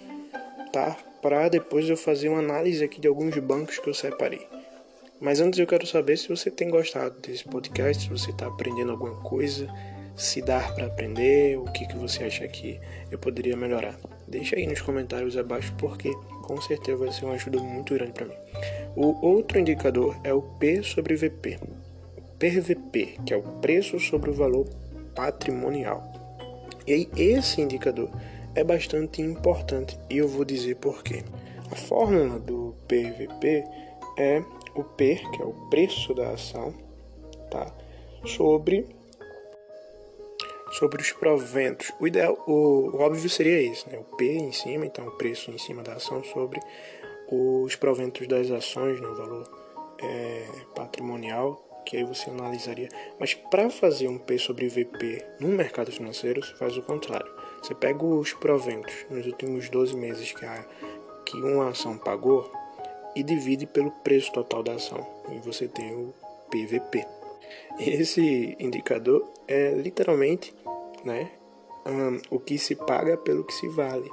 tá? 0.72 0.98
Para 1.26 1.50
depois 1.50 1.90
eu 1.90 1.98
fazer 1.98 2.30
uma 2.30 2.38
análise 2.38 2.84
aqui 2.84 3.02
de 3.02 3.08
alguns 3.08 3.36
bancos 3.40 3.80
que 3.80 3.90
eu 3.90 3.96
separei. 3.96 4.48
Mas 5.20 5.40
antes 5.40 5.58
eu 5.58 5.66
quero 5.66 5.88
saber 5.88 6.18
se 6.18 6.30
você 6.30 6.52
tem 6.52 6.70
gostado 6.70 7.20
desse 7.20 7.44
podcast, 7.46 8.04
se 8.04 8.10
você 8.12 8.30
está 8.30 8.46
aprendendo 8.46 8.92
alguma 8.92 9.16
coisa, 9.22 9.68
se 10.16 10.40
dá 10.40 10.60
para 10.60 10.86
aprender, 10.86 11.58
o 11.58 11.64
que, 11.64 11.88
que 11.88 11.98
você 11.98 12.26
acha 12.26 12.48
que 12.48 12.80
eu 13.10 13.18
poderia 13.18 13.58
melhorar. 13.58 13.98
Deixa 14.28 14.56
aí 14.56 14.68
nos 14.68 14.82
comentários 14.82 15.36
abaixo 15.36 15.74
porque 15.80 16.14
com 16.44 16.62
certeza 16.62 16.96
vai 16.96 17.12
ser 17.12 17.26
uma 17.26 17.34
ajuda 17.34 17.58
muito 17.58 17.96
grande 17.96 18.12
para 18.12 18.28
mim. 18.28 18.36
O 18.96 19.26
outro 19.26 19.58
indicador 19.58 20.16
é 20.24 20.32
o 20.32 20.44
P 20.44 20.84
sobre 20.84 21.16
VP. 21.16 21.58
PVP, 22.38 23.18
que 23.26 23.34
é 23.34 23.38
o 23.38 23.42
preço 23.42 24.00
sobre 24.00 24.30
o 24.30 24.34
valor 24.36 24.70
patrimonial. 25.16 26.04
E 26.88 27.10
esse 27.18 27.62
indicador 27.62 28.12
é 28.56 28.64
bastante 28.64 29.22
importante 29.22 30.00
e 30.10 30.18
eu 30.18 30.28
vou 30.28 30.46
dizer 30.46 30.76
por 30.76 31.04
quê. 31.04 31.24
A 31.72 31.76
fórmula 31.76 32.40
do 32.40 32.76
PVP 32.88 33.64
é 34.18 34.42
o 34.74 34.84
P, 34.84 35.22
que 35.34 35.42
é 35.42 35.46
o 35.46 35.54
preço 35.70 36.14
da 36.14 36.30
ação, 36.30 36.74
tá? 37.52 37.74
sobre 38.26 38.88
sobre 40.72 41.02
os 41.02 41.12
proventos. 41.12 41.92
O 42.00 42.08
ideal, 42.08 42.38
o, 42.48 42.90
o 42.94 43.00
óbvio 43.00 43.30
seria 43.30 43.62
isso, 43.62 43.90
né? 43.90 43.98
O 43.98 44.16
P 44.16 44.26
em 44.26 44.52
cima, 44.52 44.86
então 44.86 45.08
o 45.08 45.12
preço 45.12 45.50
em 45.50 45.58
cima 45.58 45.82
da 45.82 45.94
ação 45.94 46.22
sobre 46.24 46.60
os 47.32 47.76
proventos 47.76 48.28
das 48.28 48.52
ações, 48.52 49.00
né? 49.00 49.08
o 49.08 49.16
valor 49.16 49.50
é, 50.04 50.46
patrimonial, 50.76 51.66
que 51.86 51.96
aí 51.96 52.04
você 52.04 52.30
analisaria. 52.30 52.90
Mas 53.20 53.34
para 53.34 53.70
fazer 53.70 54.08
um 54.08 54.18
P 54.18 54.38
sobre 54.38 54.68
VP 54.68 55.26
no 55.40 55.48
mercado 55.50 55.92
financeiro, 55.92 56.44
você 56.44 56.54
faz 56.56 56.76
o 56.76 56.82
contrário. 56.82 57.35
Você 57.62 57.74
pega 57.74 58.04
os 58.06 58.34
proventos 58.34 58.94
nos 59.10 59.26
últimos 59.26 59.70
12 59.70 59.96
meses 59.96 60.32
que, 60.32 60.46
a, 60.46 60.66
que 61.26 61.38
uma 61.38 61.70
ação 61.70 61.98
pagou 61.98 62.52
e 63.16 63.24
divide 63.24 63.66
pelo 63.66 63.92
preço 63.92 64.32
total 64.34 64.62
da 64.62 64.74
ação. 64.74 65.06
E 65.32 65.40
você 65.40 65.68
tem 65.68 65.94
o 65.96 66.14
PVP. 66.50 67.06
Esse 67.80 68.56
indicador 68.60 69.28
é 69.48 69.72
literalmente 69.72 70.54
né, 71.04 71.32
um, 71.86 72.36
o 72.36 72.40
que 72.40 72.58
se 72.58 72.76
paga 72.76 73.18
pelo 73.18 73.44
que 73.44 73.54
se 73.54 73.68
vale. 73.70 74.10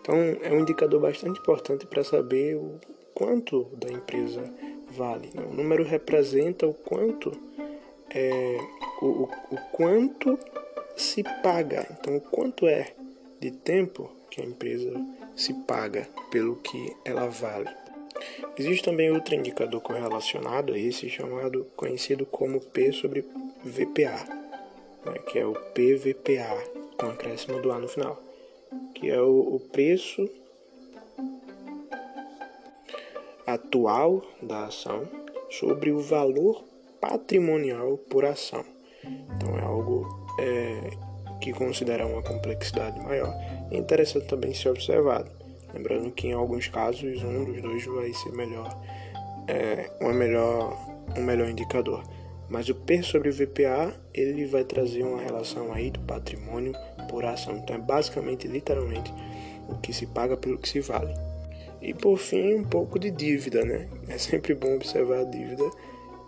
Então 0.00 0.16
é 0.42 0.52
um 0.52 0.60
indicador 0.60 1.00
bastante 1.00 1.40
importante 1.40 1.86
para 1.86 2.02
saber 2.02 2.56
o 2.56 2.78
quanto 3.14 3.64
da 3.76 3.90
empresa 3.90 4.42
vale. 4.90 5.30
Né? 5.34 5.42
O 5.44 5.54
número 5.54 5.84
representa 5.84 6.66
o 6.66 6.74
quanto 6.74 7.32
é, 8.10 8.58
o, 9.00 9.06
o, 9.06 9.22
o 9.50 9.56
quanto 9.72 10.38
se 10.96 11.22
paga. 11.42 11.86
Então 11.90 12.18
quanto 12.20 12.66
é 12.66 12.92
de 13.40 13.50
tempo 13.50 14.10
que 14.30 14.40
a 14.40 14.44
empresa 14.44 14.92
se 15.34 15.52
paga 15.54 16.08
pelo 16.30 16.56
que 16.56 16.94
ela 17.04 17.26
vale. 17.26 17.68
Existe 18.56 18.84
também 18.84 19.10
outro 19.10 19.34
indicador 19.34 19.80
correlacionado 19.80 20.74
a 20.74 20.78
esse 20.78 21.08
chamado 21.08 21.66
conhecido 21.74 22.26
como 22.26 22.60
P 22.60 22.92
sobre 22.92 23.24
VPA, 23.64 24.26
né, 25.04 25.18
que 25.26 25.38
é 25.38 25.46
o 25.46 25.54
PVPA 25.54 26.62
com 26.98 27.06
acréscimo 27.06 27.60
do 27.62 27.72
A 27.72 27.78
no 27.78 27.88
final, 27.88 28.22
que 28.94 29.08
é 29.08 29.20
o, 29.20 29.54
o 29.54 29.60
preço 29.60 30.28
atual 33.46 34.22
da 34.42 34.66
ação 34.66 35.08
sobre 35.48 35.90
o 35.90 36.00
valor 36.00 36.62
patrimonial 37.00 37.96
por 37.96 38.24
ação. 38.24 38.64
Então 39.02 39.58
é 39.58 39.62
algo 39.62 40.19
é, 40.40 40.90
que 41.40 41.52
considera 41.52 42.06
uma 42.06 42.22
complexidade 42.22 42.98
maior. 43.00 43.34
É 43.70 43.76
interessante 43.76 44.26
também 44.26 44.54
ser 44.54 44.70
observado. 44.70 45.30
Lembrando 45.72 46.10
que 46.10 46.28
em 46.28 46.32
alguns 46.32 46.66
casos 46.66 47.22
um 47.22 47.44
dos 47.44 47.60
dois 47.60 47.84
vai 47.84 48.12
ser 48.12 48.32
melhor, 48.32 48.76
é, 49.46 49.90
uma 50.00 50.12
melhor, 50.12 50.76
um 51.16 51.22
melhor 51.22 51.48
indicador. 51.48 52.02
Mas 52.48 52.68
o 52.68 52.74
P 52.74 53.02
sobre 53.02 53.30
VPA 53.30 53.94
ele 54.12 54.44
vai 54.46 54.64
trazer 54.64 55.04
uma 55.04 55.20
relação 55.20 55.72
aí 55.72 55.90
do 55.90 56.00
patrimônio 56.00 56.72
por 57.08 57.24
ação. 57.24 57.56
Então 57.56 57.76
é 57.76 57.78
basicamente, 57.78 58.48
literalmente, 58.48 59.14
o 59.68 59.76
que 59.76 59.92
se 59.92 60.06
paga 60.06 60.36
pelo 60.36 60.58
que 60.58 60.68
se 60.68 60.80
vale. 60.80 61.14
E 61.80 61.94
por 61.94 62.18
fim, 62.18 62.54
um 62.54 62.64
pouco 62.64 62.98
de 62.98 63.10
dívida, 63.10 63.64
né? 63.64 63.88
É 64.08 64.18
sempre 64.18 64.54
bom 64.54 64.74
observar 64.74 65.20
a 65.20 65.24
dívida 65.24 65.64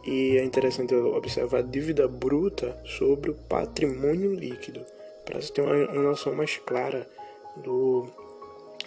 e 0.05 0.37
é 0.37 0.45
interessante 0.45 0.95
observar 0.95 1.59
a 1.59 1.63
dívida 1.63 2.09
bruta 2.09 2.77
sobre 2.85 3.31
o 3.31 3.35
patrimônio 3.35 4.35
líquido, 4.35 4.85
para 5.25 5.41
você 5.41 5.53
ter 5.53 5.63
uma, 5.63 5.75
uma 5.91 6.03
noção 6.03 6.35
mais 6.35 6.57
clara 6.59 7.09
do, 7.57 8.09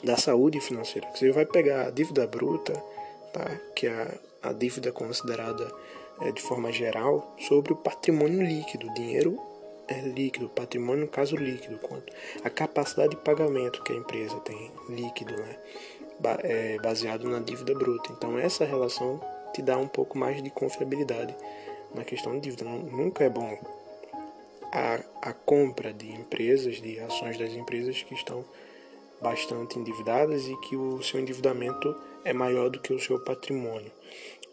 da 0.04 0.17
saúde 0.17 0.60
financeira. 0.60 1.08
Você 1.13 1.32
vai 1.32 1.45
pegar 1.45 1.88
a 1.88 1.91
dívida 1.91 2.28
bruta, 2.28 2.73
tá? 3.32 3.60
que 3.75 3.88
é 3.88 4.19
a, 4.43 4.49
a 4.49 4.54
dívida 4.54 4.91
considerada 4.91 5.71
é, 6.21 6.32
de 6.32 6.41
forma 6.41 6.71
geral, 6.71 7.36
sobre 7.47 7.73
o 7.73 7.75
patrimônio 7.75 8.41
líquido, 8.41 8.93
dinheiro 8.93 9.39
é 9.88 10.01
líquido, 10.01 10.49
patrimônio 10.49 11.06
no 11.06 11.08
caso 11.08 11.36
líquido, 11.36 11.78
quanto 11.78 12.12
a 12.43 12.49
capacidade 12.49 13.12
de 13.12 13.17
pagamento 13.17 13.84
que 13.84 13.93
a 13.93 13.95
empresa 13.95 14.36
tem 14.39 14.71
líquido, 14.89 15.36
né? 15.36 15.56
Ba 16.19 16.39
é, 16.43 16.78
baseado 16.80 17.30
na 17.30 17.39
dívida 17.39 17.73
bruta. 17.75 18.12
Então 18.12 18.38
essa 18.39 18.65
relação 18.65 19.21
te 19.55 19.61
dá 19.61 19.77
um 19.77 19.87
pouco 19.87 20.17
mais 20.17 20.43
de 20.43 20.49
confiabilidade 20.49 21.33
na 21.93 22.03
questão 22.03 22.33
de 22.33 22.41
dívida. 22.41 22.65
Nunca 22.65 23.23
é 23.23 23.29
bom 23.29 23.57
a, 24.71 24.99
a 25.21 25.33
compra 25.33 25.93
de 25.93 26.11
empresas, 26.11 26.81
de 26.81 26.99
ações 26.99 27.37
das 27.37 27.53
empresas 27.53 28.03
que 28.03 28.13
estão 28.13 28.43
bastante 29.21 29.79
endividadas 29.79 30.45
e 30.45 30.55
que 30.57 30.75
o 30.75 31.01
seu 31.01 31.21
endividamento 31.21 31.95
é 32.25 32.33
maior 32.33 32.69
do 32.69 32.81
que 32.81 32.93
o 32.93 32.99
seu 32.99 33.23
patrimônio. 33.23 33.91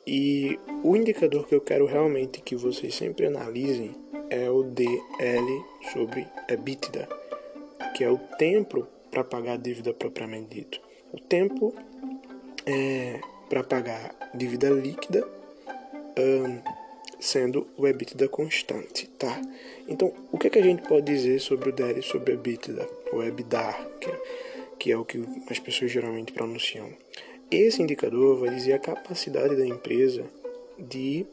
E 0.06 0.58
o 0.84 0.94
indicador 0.94 1.46
que 1.46 1.54
eu 1.54 1.60
quero 1.60 1.84
realmente 1.86 2.40
que 2.40 2.54
vocês 2.54 2.94
sempre 2.94 3.26
analisem 3.26 3.94
é 4.30 4.48
o 4.48 4.62
DL 4.62 5.64
sobre 5.92 6.26
EBITDA, 6.48 7.08
que 7.96 8.04
é 8.04 8.10
o 8.10 8.18
tempo 8.38 8.86
para 9.10 9.24
pagar 9.24 9.54
a 9.54 9.56
dívida 9.56 9.92
propriamente 9.92 10.54
dito. 10.54 10.80
O 11.12 11.20
tempo 11.20 11.74
é 12.64 13.20
para 13.52 13.62
pagar 13.62 14.14
dívida 14.32 14.70
líquida, 14.70 15.28
um, 16.18 16.58
sendo 17.20 17.66
o 17.76 17.86
EBITDA 17.86 18.26
constante, 18.26 19.06
tá? 19.18 19.42
Então, 19.86 20.10
o 20.32 20.38
que, 20.38 20.46
é 20.46 20.50
que 20.50 20.58
a 20.58 20.62
gente 20.62 20.88
pode 20.88 21.04
dizer 21.04 21.38
sobre 21.38 21.68
o 21.68 21.72
DL 21.72 22.02
sobre 22.02 22.32
o 22.32 22.34
EBITDA, 22.36 22.88
o 23.12 23.22
EBITDA, 23.22 23.74
que 24.00 24.10
é 24.10 24.20
que 24.78 24.90
é 24.90 24.96
o 24.96 25.04
que 25.04 25.22
as 25.50 25.58
pessoas 25.58 25.90
geralmente 25.90 26.32
pronunciam. 26.32 26.88
Esse 27.50 27.82
indicador 27.82 28.40
vai 28.40 28.54
dizer 28.54 28.72
a 28.72 28.78
capacidade 28.78 29.54
da 29.54 29.66
empresa 29.66 30.24
de 30.78 31.26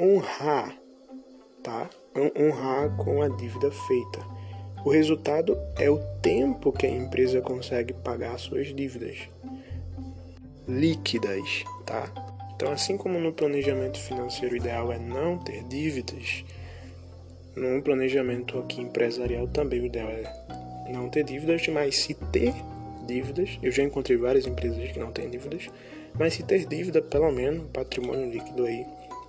honrar, 0.00 0.74
tá? 1.62 1.90
Honrar 2.16 2.96
com 2.96 3.20
a 3.20 3.28
dívida 3.28 3.70
feita. 3.70 4.26
O 4.82 4.88
resultado 4.88 5.58
é 5.76 5.90
o 5.90 5.98
tempo 6.22 6.72
que 6.72 6.86
a 6.86 6.90
empresa 6.90 7.42
consegue 7.42 7.92
pagar 7.92 8.38
suas 8.38 8.74
dívidas 8.74 9.28
líquidas, 10.68 11.64
tá? 11.86 12.12
Então, 12.54 12.70
assim 12.70 12.96
como 12.96 13.18
no 13.18 13.32
planejamento 13.32 13.98
financeiro 13.98 14.54
o 14.54 14.58
ideal 14.58 14.92
é 14.92 14.98
não 14.98 15.38
ter 15.38 15.62
dívidas, 15.64 16.44
no 17.56 17.82
planejamento 17.82 18.58
aqui 18.58 18.80
empresarial 18.80 19.48
também 19.48 19.80
o 19.80 19.86
ideal 19.86 20.08
é 20.08 20.92
não 20.92 21.08
ter 21.08 21.24
dívidas, 21.24 21.66
mas 21.68 21.96
se 21.96 22.14
ter 22.14 22.54
dívidas, 23.06 23.58
eu 23.62 23.72
já 23.72 23.82
encontrei 23.82 24.16
várias 24.16 24.46
empresas 24.46 24.92
que 24.92 24.98
não 24.98 25.10
têm 25.10 25.30
dívidas, 25.30 25.68
mas 26.18 26.34
se 26.34 26.42
ter 26.42 26.66
dívida, 26.66 27.00
pelo 27.00 27.30
menos, 27.32 27.66
patrimônio 27.72 28.30
líquido 28.30 28.64
aí, 28.64 28.86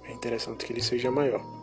é 0.07 0.11
interessante 0.11 0.65
que 0.65 0.73
ele 0.73 0.83
seja 0.83 1.09
maior. 1.09 1.58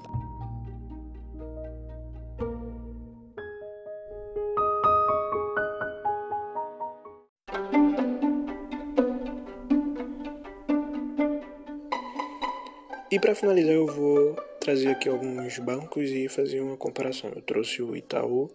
E 13.17 13.19
para 13.19 13.35
finalizar, 13.35 13.73
eu 13.73 13.87
vou 13.87 14.37
trazer 14.61 14.89
aqui 14.89 15.09
alguns 15.09 15.59
bancos 15.59 16.11
e 16.11 16.29
fazer 16.29 16.61
uma 16.61 16.77
comparação. 16.77 17.33
Eu 17.35 17.41
trouxe 17.41 17.83
o 17.83 17.97
Itaú, 17.97 18.51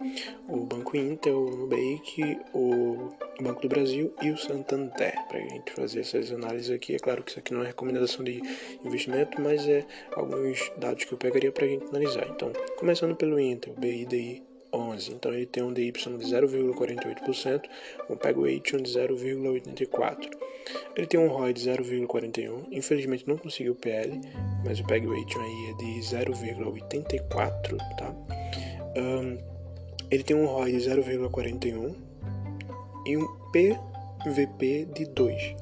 o 0.48 0.58
Banco 0.58 0.96
Inter, 0.96 1.36
o 1.36 1.50
Nubank, 1.50 2.38
o 2.54 3.10
Banco 3.42 3.64
do 3.64 3.68
Brasil 3.68 4.14
e 4.22 4.30
o 4.30 4.38
Santander 4.38 5.16
para 5.28 5.40
a 5.40 5.42
gente 5.42 5.72
fazer 5.72 6.02
essas 6.02 6.32
análises 6.32 6.70
aqui. 6.70 6.94
É 6.94 7.00
claro 7.00 7.24
que 7.24 7.32
isso 7.32 7.40
aqui 7.40 7.56
não 7.56 7.64
é 7.64 7.68
recomendação 7.70 8.24
de 8.24 8.40
investimento, 8.86 9.42
mas 9.42 9.68
é 9.68 9.84
alguns 10.16 10.72
dados 10.78 11.06
que 11.06 11.12
eu 11.12 11.18
pegaria 11.18 11.52
para 11.52 11.66
a 11.66 11.68
gente 11.68 11.86
analisar. 11.86 12.28
Então, 12.30 12.54
começando 12.78 13.16
pelo 13.16 13.40
Inter, 13.40 13.74
o 13.74 13.80
BIDI 13.80 14.44
11. 14.74 15.12
Então 15.12 15.34
ele 15.34 15.46
tem 15.46 15.64
um 15.64 15.74
DY 15.74 15.92
de 15.92 16.00
0,48%, 16.00 17.64
um 18.10 18.16
PEG-weighting 18.16 18.78
de 18.78 18.92
0,84%. 18.92 20.30
Ele 20.96 21.08
tem 21.08 21.20
um 21.20 21.28
ROI 21.28 21.54
de 21.54 21.70
0,41%, 21.70 22.68
infelizmente 22.72 23.28
não 23.28 23.38
conseguiu 23.38 23.76
PL, 23.76 24.22
mas 24.64 24.80
o 24.80 24.86
PEG-weighting 24.86 25.40
aí 25.40 25.70
é 25.70 25.74
de 25.74 26.00
0,84%, 26.02 27.78
tá? 27.98 28.14
Um, 28.96 29.38
ele 30.10 30.24
tem 30.24 30.36
um 30.36 30.46
ROI 30.46 30.72
de 30.72 30.78
0,41% 30.78 31.96
e 33.08 33.18
um 33.18 33.28
PVP 33.52 34.86
de 34.94 35.06
2. 35.06 35.56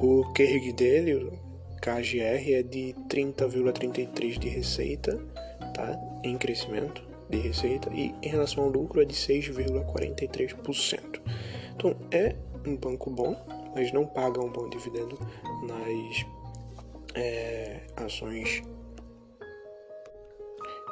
O 0.00 0.24
KRG 0.32 0.72
dele, 0.72 1.14
o 1.14 1.32
KGR, 1.80 2.52
é 2.52 2.62
de 2.62 2.94
30,33 3.08 4.38
de 4.38 4.48
receita, 4.48 5.20
tá? 5.74 5.98
Em 6.24 6.36
crescimento 6.36 7.07
de 7.28 7.38
receita 7.38 7.90
e 7.92 8.14
em 8.22 8.28
relação 8.28 8.64
ao 8.64 8.70
lucro 8.70 9.00
é 9.00 9.04
de 9.04 9.14
6,43%. 9.14 11.20
Então 11.74 11.96
é 12.10 12.34
um 12.66 12.76
banco 12.76 13.10
bom, 13.10 13.36
mas 13.74 13.92
não 13.92 14.06
paga 14.06 14.40
um 14.40 14.50
bom 14.50 14.68
dividendo 14.68 15.18
nas 15.62 16.26
é, 17.14 17.80
ações 17.96 18.62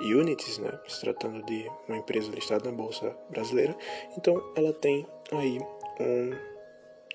Unities, 0.01 0.59
né? 0.59 0.79
Se 0.87 1.01
tratando 1.01 1.45
de 1.47 1.69
uma 1.89 1.97
empresa 1.97 2.31
listada 2.31 2.71
na 2.71 2.77
bolsa 2.77 3.17
brasileira, 3.31 3.75
então 4.17 4.43
ela 4.55 4.73
tem 4.73 5.07
aí 5.33 5.59
um 5.99 6.31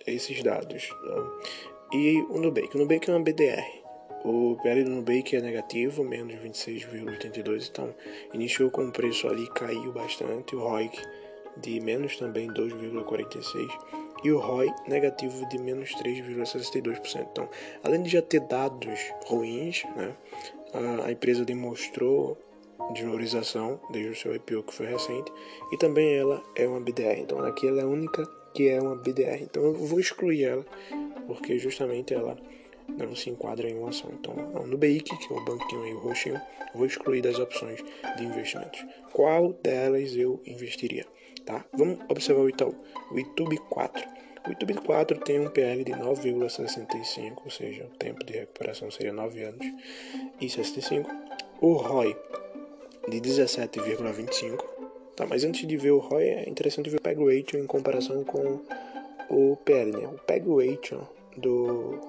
esses 0.05 0.43
dados. 0.43 0.89
Tá? 0.89 1.49
E 1.93 2.21
o 2.29 2.39
Nubank. 2.39 2.75
O 2.75 2.79
Nubank 2.79 3.09
é 3.09 3.13
uma 3.13 3.23
BDR. 3.23 3.80
O 4.23 4.55
PL 4.61 4.83
do 4.83 4.91
Nubank 4.91 5.35
é 5.35 5.41
negativo, 5.41 6.03
menos 6.03 6.35
26,82, 6.35 7.69
então 7.71 7.93
iniciou 8.33 8.69
com 8.69 8.83
um 8.83 8.91
preço 8.91 9.27
ali, 9.27 9.47
caiu 9.49 9.91
bastante. 9.91 10.55
O 10.55 10.59
ROIC 10.59 11.01
de 11.57 11.79
menos 11.79 12.17
também 12.17 12.47
2,46 12.47 13.67
e 14.23 14.31
o 14.31 14.39
ROI 14.39 14.69
negativo 14.87 15.47
de 15.49 15.57
menos 15.57 15.89
3,62%. 15.95 17.27
Então, 17.31 17.49
além 17.83 18.03
de 18.03 18.09
já 18.09 18.21
ter 18.21 18.41
dados 18.41 18.99
ruins, 19.25 19.83
né, 19.95 20.15
a 21.03 21.11
empresa 21.11 21.43
demonstrou 21.43 22.37
desvalorização 22.93 23.79
desde 23.91 24.11
o 24.11 24.15
seu 24.15 24.35
IPO 24.35 24.63
que 24.63 24.73
foi 24.73 24.85
recente 24.87 25.31
e 25.71 25.77
também 25.77 26.15
ela 26.15 26.41
é 26.55 26.67
uma 26.67 26.79
BDR. 26.79 27.19
Então, 27.19 27.39
aqui 27.39 27.67
ela 27.67 27.81
é 27.81 27.83
a 27.83 27.87
única 27.87 28.23
que 28.53 28.69
é 28.69 28.79
uma 28.81 28.95
BDR. 28.95 29.41
Então, 29.41 29.63
eu 29.63 29.73
vou 29.73 29.99
excluir 29.99 30.43
ela 30.43 30.65
porque 31.27 31.57
justamente 31.57 32.13
ela 32.13 32.37
não 32.97 33.15
se 33.15 33.29
enquadra 33.29 33.69
em 33.69 33.77
uma 33.77 33.89
ação. 33.89 34.09
Então, 34.13 34.33
no 34.35 34.67
Nubank, 34.67 35.03
que 35.03 35.33
é 35.33 35.35
o 35.35 35.43
banquinho 35.43 35.83
aí, 35.83 35.93
o 35.93 35.99
roxinho, 35.99 36.41
vou 36.73 36.85
excluir 36.85 37.21
das 37.21 37.39
opções 37.39 37.83
de 38.17 38.23
investimentos. 38.23 38.85
Qual 39.11 39.53
delas 39.53 40.15
eu 40.15 40.41
investiria? 40.45 41.05
Tá? 41.45 41.65
Vamos 41.73 41.99
observar 42.09 42.41
o 42.41 42.49
Itaú. 42.49 42.75
O 43.11 43.19
YouTube 43.19 43.57
4. 43.69 44.07
O 44.45 44.49
YouTube 44.49 44.73
4 44.73 45.19
tem 45.19 45.39
um 45.39 45.49
PL 45.49 45.83
de 45.83 45.91
9,65, 45.91 47.41
ou 47.45 47.51
seja, 47.51 47.85
o 47.85 47.97
tempo 47.97 48.25
de 48.25 48.33
recuperação 48.33 48.89
seria 48.89 49.13
9 49.13 49.43
anos 49.43 49.65
e 50.39 50.49
65. 50.49 51.09
O 51.59 51.73
ROI 51.73 52.15
de 53.07 53.21
17,25. 53.21 54.63
Tá, 55.15 55.27
mas 55.27 55.43
antes 55.43 55.67
de 55.67 55.77
ver 55.77 55.91
o 55.91 55.99
ROI, 55.99 56.23
é 56.23 56.49
interessante 56.49 56.89
ver 56.89 56.97
o 56.97 57.01
PEG 57.01 57.19
Ratio 57.19 57.59
em 57.59 57.67
comparação 57.67 58.23
com 58.23 58.61
o 59.29 59.57
PL, 59.57 59.91
né? 59.91 60.07
O 60.07 60.17
PEG 60.19 60.47
Ratio 60.49 61.07
do, 61.37 61.99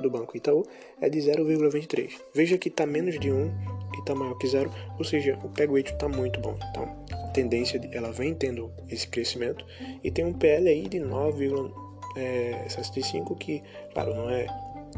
do 0.00 0.10
Banco 0.10 0.36
Itaú 0.36 0.64
é 1.00 1.08
de 1.08 1.18
0,23. 1.18 2.12
Veja 2.34 2.58
que 2.58 2.68
está 2.68 2.84
menos 2.86 3.18
de 3.18 3.30
1 3.30 3.80
e 3.94 3.98
está 3.98 4.14
maior 4.14 4.36
que 4.38 4.46
0, 4.46 4.70
ou 4.98 5.04
seja, 5.04 5.38
o 5.42 5.48
PEG 5.48 5.72
Ratio 5.72 5.94
está 5.94 6.08
muito 6.08 6.38
bom. 6.40 6.56
Então, 6.70 6.96
tendência 7.32 7.78
de, 7.78 7.96
ela 7.96 8.12
vem 8.12 8.34
tendo 8.34 8.70
esse 8.88 9.08
crescimento 9.08 9.64
e 10.02 10.10
tem 10.10 10.24
um 10.24 10.32
PL 10.32 10.68
aí 10.68 10.88
de 10.88 10.98
9,65 10.98 13.38
que, 13.38 13.62
claro, 13.92 14.12
não 14.14 14.30
é 14.30 14.46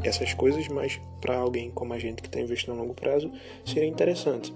essas 0.03 0.33
coisas, 0.33 0.67
mas 0.67 0.99
para 1.21 1.37
alguém 1.37 1.69
como 1.71 1.93
a 1.93 1.99
gente 1.99 2.21
que 2.21 2.27
está 2.27 2.39
investindo 2.39 2.73
a 2.73 2.75
longo 2.75 2.93
prazo 2.93 3.31
seria 3.65 3.87
interessante. 3.87 4.53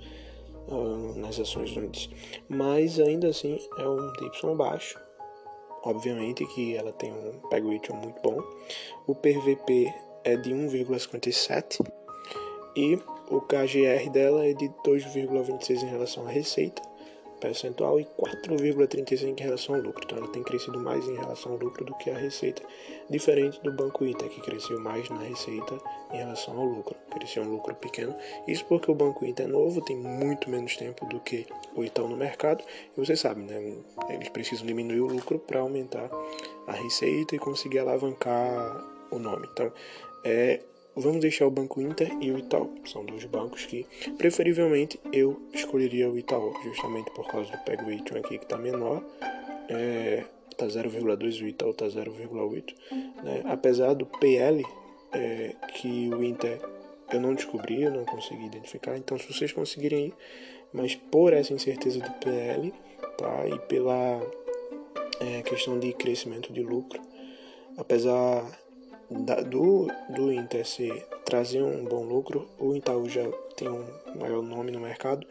uh, 0.68 1.18
nas 1.18 1.38
ações 1.38 1.72
do 1.72 1.84
índice. 1.84 2.10
Mas 2.48 2.98
ainda 2.98 3.28
assim 3.28 3.58
é 3.78 3.88
um 3.88 4.12
DY 4.14 4.54
baixo 4.56 4.98
Obviamente 5.86 6.44
que 6.46 6.74
ela 6.74 6.92
tem 6.92 7.12
um 7.12 7.48
peg 7.48 7.64
ratio 7.64 7.94
muito 7.94 8.20
bom. 8.20 8.42
O 9.06 9.14
PVP 9.14 9.94
é 10.24 10.36
de 10.36 10.50
1,57 10.50 11.80
e 12.76 12.98
o 13.30 13.40
KGR 13.40 14.10
dela 14.10 14.44
é 14.44 14.52
de 14.52 14.68
2,26 14.84 15.84
em 15.84 15.86
relação 15.86 16.26
à 16.26 16.30
receita 16.30 16.82
percentual 17.46 18.00
e 18.00 18.04
4,35 18.04 19.38
em 19.38 19.42
relação 19.42 19.76
ao 19.76 19.80
lucro. 19.80 20.02
Então 20.04 20.18
ela 20.18 20.28
tem 20.28 20.42
crescido 20.42 20.80
mais 20.80 21.06
em 21.06 21.14
relação 21.14 21.52
ao 21.52 21.58
lucro 21.58 21.84
do 21.84 21.94
que 21.94 22.10
a 22.10 22.18
receita, 22.18 22.60
diferente 23.08 23.60
do 23.62 23.72
Banco 23.72 24.04
Inter, 24.04 24.28
que 24.28 24.40
cresceu 24.40 24.80
mais 24.80 25.08
na 25.08 25.20
receita 25.20 25.78
em 26.12 26.16
relação 26.16 26.58
ao 26.58 26.64
lucro. 26.64 26.96
Cresceu 27.10 27.44
um 27.44 27.50
lucro 27.50 27.74
pequeno. 27.76 28.16
Isso 28.48 28.64
porque 28.64 28.90
o 28.90 28.94
Banco 28.94 29.24
Inter 29.24 29.46
é 29.46 29.48
novo, 29.48 29.80
tem 29.80 29.96
muito 29.96 30.50
menos 30.50 30.76
tempo 30.76 31.06
do 31.06 31.20
que 31.20 31.46
o 31.76 31.84
Itaú 31.84 32.08
no 32.08 32.16
mercado. 32.16 32.64
E 32.96 33.00
você 33.00 33.14
sabe, 33.14 33.42
né? 33.42 33.76
Eles 34.08 34.28
precisam 34.30 34.66
diminuir 34.66 35.00
o 35.00 35.06
lucro 35.06 35.38
para 35.38 35.60
aumentar 35.60 36.10
a 36.66 36.72
receita 36.72 37.36
e 37.36 37.38
conseguir 37.38 37.78
alavancar 37.78 38.84
o 39.12 39.20
nome. 39.20 39.48
Então, 39.52 39.72
é 40.24 40.60
Vamos 40.96 41.20
deixar 41.20 41.46
o 41.46 41.50
Banco 41.50 41.80
Inter 41.80 42.10
e 42.22 42.30
o 42.30 42.38
Itaú. 42.38 42.74
São 42.86 43.04
dois 43.04 43.24
bancos 43.24 43.66
que, 43.66 43.86
preferivelmente, 44.16 44.98
eu 45.12 45.38
escolheria 45.52 46.10
o 46.10 46.18
Itaú, 46.18 46.54
justamente 46.64 47.10
por 47.10 47.26
causa 47.28 47.52
do 47.52 47.58
PEG 47.58 47.82
ratio 47.82 48.18
aqui 48.18 48.38
que 48.38 48.44
está 48.44 48.56
menor. 48.56 49.04
É, 49.68 50.24
tá 50.56 50.66
0,2, 50.66 51.42
o 51.42 51.46
Itaú 51.48 51.74
tá 51.74 51.84
0,8. 51.84 52.74
Né? 53.22 53.42
Apesar 53.44 53.92
do 53.92 54.06
PL, 54.06 54.64
é, 55.12 55.54
que 55.74 56.08
o 56.08 56.24
Inter 56.24 56.58
eu 57.12 57.20
não 57.20 57.34
descobri, 57.34 57.82
eu 57.82 57.90
não 57.90 58.04
consegui 58.04 58.46
identificar. 58.46 58.96
Então, 58.96 59.18
se 59.18 59.32
vocês 59.32 59.52
conseguirem 59.52 60.06
ir, 60.06 60.14
mas 60.72 60.94
por 60.94 61.32
essa 61.32 61.52
incerteza 61.52 62.00
do 62.00 62.10
PL, 62.12 62.72
tá? 63.16 63.46
E 63.46 63.58
pela 63.68 64.20
é, 65.20 65.42
questão 65.42 65.78
de 65.78 65.92
crescimento 65.92 66.52
de 66.52 66.62
lucro, 66.62 67.00
apesar 67.76 68.44
da, 69.10 69.40
do, 69.40 69.88
do 70.14 70.32
Inter 70.32 70.64
se 70.66 70.90
trazer 71.24 71.62
um 71.62 71.84
bom 71.84 72.04
lucro, 72.04 72.48
o 72.58 72.74
Itaú 72.74 73.08
já 73.08 73.22
tem 73.56 73.68
um 73.68 73.84
maior 74.18 74.42
nome 74.42 74.70
no 74.70 74.80
mercado 74.80 75.26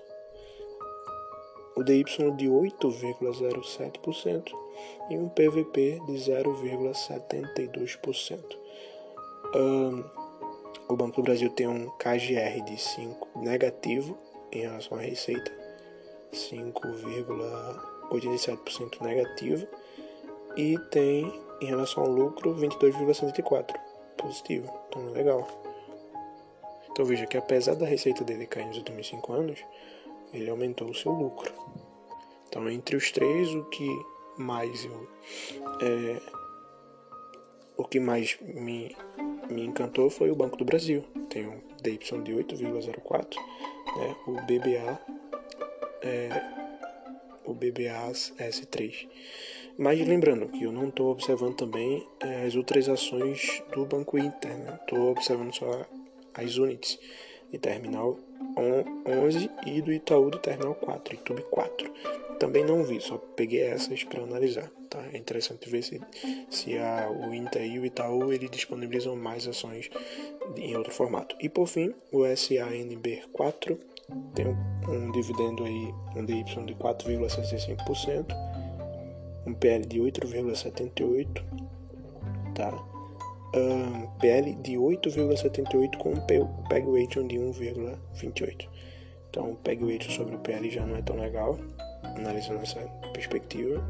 o 1.75 1.83
DY 1.83 2.05
de 2.37 2.47
8,07% 2.47 4.53
e 5.11 5.17
um 5.17 5.29
PVP 5.29 6.01
de 6.07 6.13
0,72%. 6.13 8.39
Um, 9.55 10.05
o 10.89 10.97
Banco 10.97 11.17
do 11.17 11.23
Brasil 11.23 11.51
tem 11.51 11.67
um 11.67 11.91
KGR 11.99 12.63
de 12.67 12.81
5 12.81 13.41
negativo 13.41 14.17
em 14.53 14.61
relação 14.61 14.97
à 14.99 15.01
receita, 15.01 15.51
5, 16.33 16.81
87% 18.11 19.01
negativo 19.01 19.67
e 20.57 20.79
tem 20.91 21.33
em 21.61 21.67
relação 21.67 22.03
ao 22.03 22.11
lucro 22.11 22.55
22,64 22.55 23.75
positivo. 24.17 24.73
Então 24.89 25.11
legal. 25.11 25.47
Então 26.91 27.05
veja 27.05 27.27
que 27.27 27.37
apesar 27.37 27.75
da 27.75 27.87
receita 27.87 28.23
dele 28.25 28.47
cair 28.47 28.67
nos 28.67 28.77
últimos 28.77 29.09
5 29.09 29.33
anos, 29.33 29.65
ele 30.33 30.51
aumentou 30.51 30.91
o 30.91 30.95
seu 30.95 31.13
lucro. 31.13 31.53
Então 32.49 32.69
entre 32.69 32.97
os 32.97 33.11
três 33.11 33.55
o 33.55 33.65
que 33.65 33.89
mais 34.37 34.85
eu 34.85 35.09
é, 35.81 36.21
o 37.77 37.85
que 37.85 37.99
mais 37.99 38.39
me, 38.41 38.95
me 39.51 39.65
encantou 39.65 40.11
foi 40.11 40.31
o 40.31 40.37
Banco 40.37 40.57
do 40.57 40.65
Brasil. 40.65 41.05
Tem 41.29 41.47
um 41.47 41.61
DY 41.83 41.99
de 41.99 42.33
8,04, 42.33 43.37
né? 43.97 44.17
o 44.27 44.33
BBA 44.43 45.01
é, 46.03 46.62
o 47.45 47.55
BBAS 47.55 48.33
S3. 48.39 49.09
Mas 49.79 50.07
lembrando 50.07 50.49
que 50.49 50.65
eu 50.65 50.73
não 50.73 50.89
estou 50.89 51.11
observando 51.11 51.57
também 51.57 52.07
é, 52.21 52.45
as 52.47 52.55
outras 52.55 52.89
ações 52.89 53.63
do 53.73 53.87
Banco 53.87 54.19
Inter, 54.19 54.53
estou 54.83 54.99
né? 54.99 55.11
observando 55.11 55.55
só 55.55 55.87
as 56.35 56.57
units 56.57 56.99
de 57.51 57.59
terminal 57.59 58.19
11 59.07 59.51
e 59.67 59.81
do 59.81 59.93
Itaú 59.93 60.31
do 60.31 60.39
terminal 60.39 60.75
4, 60.75 61.15
YouTube 61.15 61.43
4. 61.51 61.93
Também 62.39 62.65
não 62.65 62.83
vi, 62.83 63.01
só 63.01 63.17
peguei 63.19 63.63
essas 63.63 64.03
para 64.05 64.23
analisar. 64.23 64.71
Tá? 64.91 65.03
É 65.13 65.17
interessante 65.17 65.71
ver 65.71 65.83
se, 65.83 66.01
se 66.51 66.77
a, 66.77 67.11
o 67.11 67.33
Inter 67.35 67.63
e 67.63 67.79
o 67.79 67.87
Itaú 67.87 68.33
ele 68.33 68.49
disponibilizam 68.49 69.17
mais 69.17 69.47
ações 69.47 69.91
em 70.57 70.77
outro 70.77 70.93
formato. 70.93 71.37
E 71.41 71.49
por 71.49 71.67
fim, 71.67 71.95
o 72.11 72.21
SANB4 72.21 73.79
tem 74.35 74.47
um, 74.47 75.13
dividendo 75.13 75.65
aí, 75.65 75.95
um 76.17 76.25
DY 76.25 76.45
de 76.67 76.75
4,65%, 76.75 78.35
um 79.47 79.55
PL 79.55 79.87
de 79.87 80.01
8,78%, 80.01 81.43
tá? 82.55 82.73
Um, 83.55 84.07
PL 84.19 84.55
de 84.55 84.73
8,78 84.73 85.97
com 85.99 86.13
um 86.13 86.21
PEG 86.69 86.87
ratio 86.91 87.27
de 87.27 87.37
1,28. 87.37 88.69
Então, 89.29 89.53
o 89.53 89.57
PEG 89.57 89.93
ratio 89.93 90.11
sobre 90.13 90.35
o 90.35 90.39
PL 90.39 90.71
já 90.71 90.87
não 90.87 90.97
é 90.97 91.03
tão 91.03 91.17
legal, 91.17 91.59
analisando 92.17 92.61
essa 92.63 92.81
perspectiva. 93.13 93.83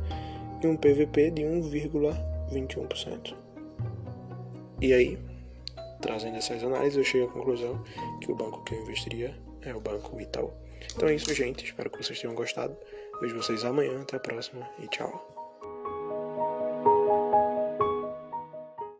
e 0.62 0.66
um 0.66 0.76
PVP 0.76 1.30
de 1.30 1.42
1,21%. 1.42 3.34
E 4.80 4.92
aí, 4.92 5.18
trazendo 6.00 6.36
essas 6.36 6.62
análises, 6.62 6.96
eu 6.96 7.04
chego 7.04 7.28
à 7.28 7.32
conclusão 7.32 7.82
que 8.20 8.30
o 8.30 8.34
banco 8.34 8.62
que 8.64 8.74
eu 8.74 8.82
investiria 8.82 9.34
é 9.64 9.74
o 9.74 9.80
Banco 9.80 10.20
Itaú. 10.20 10.52
Então 10.94 11.08
é 11.08 11.14
isso, 11.14 11.32
gente. 11.34 11.64
Espero 11.64 11.90
que 11.90 12.02
vocês 12.02 12.20
tenham 12.20 12.34
gostado. 12.34 12.76
Vejo 13.20 13.36
vocês 13.36 13.64
amanhã. 13.64 14.02
Até 14.02 14.16
a 14.16 14.20
próxima 14.20 14.68
e 14.78 14.88
tchau. 14.88 15.31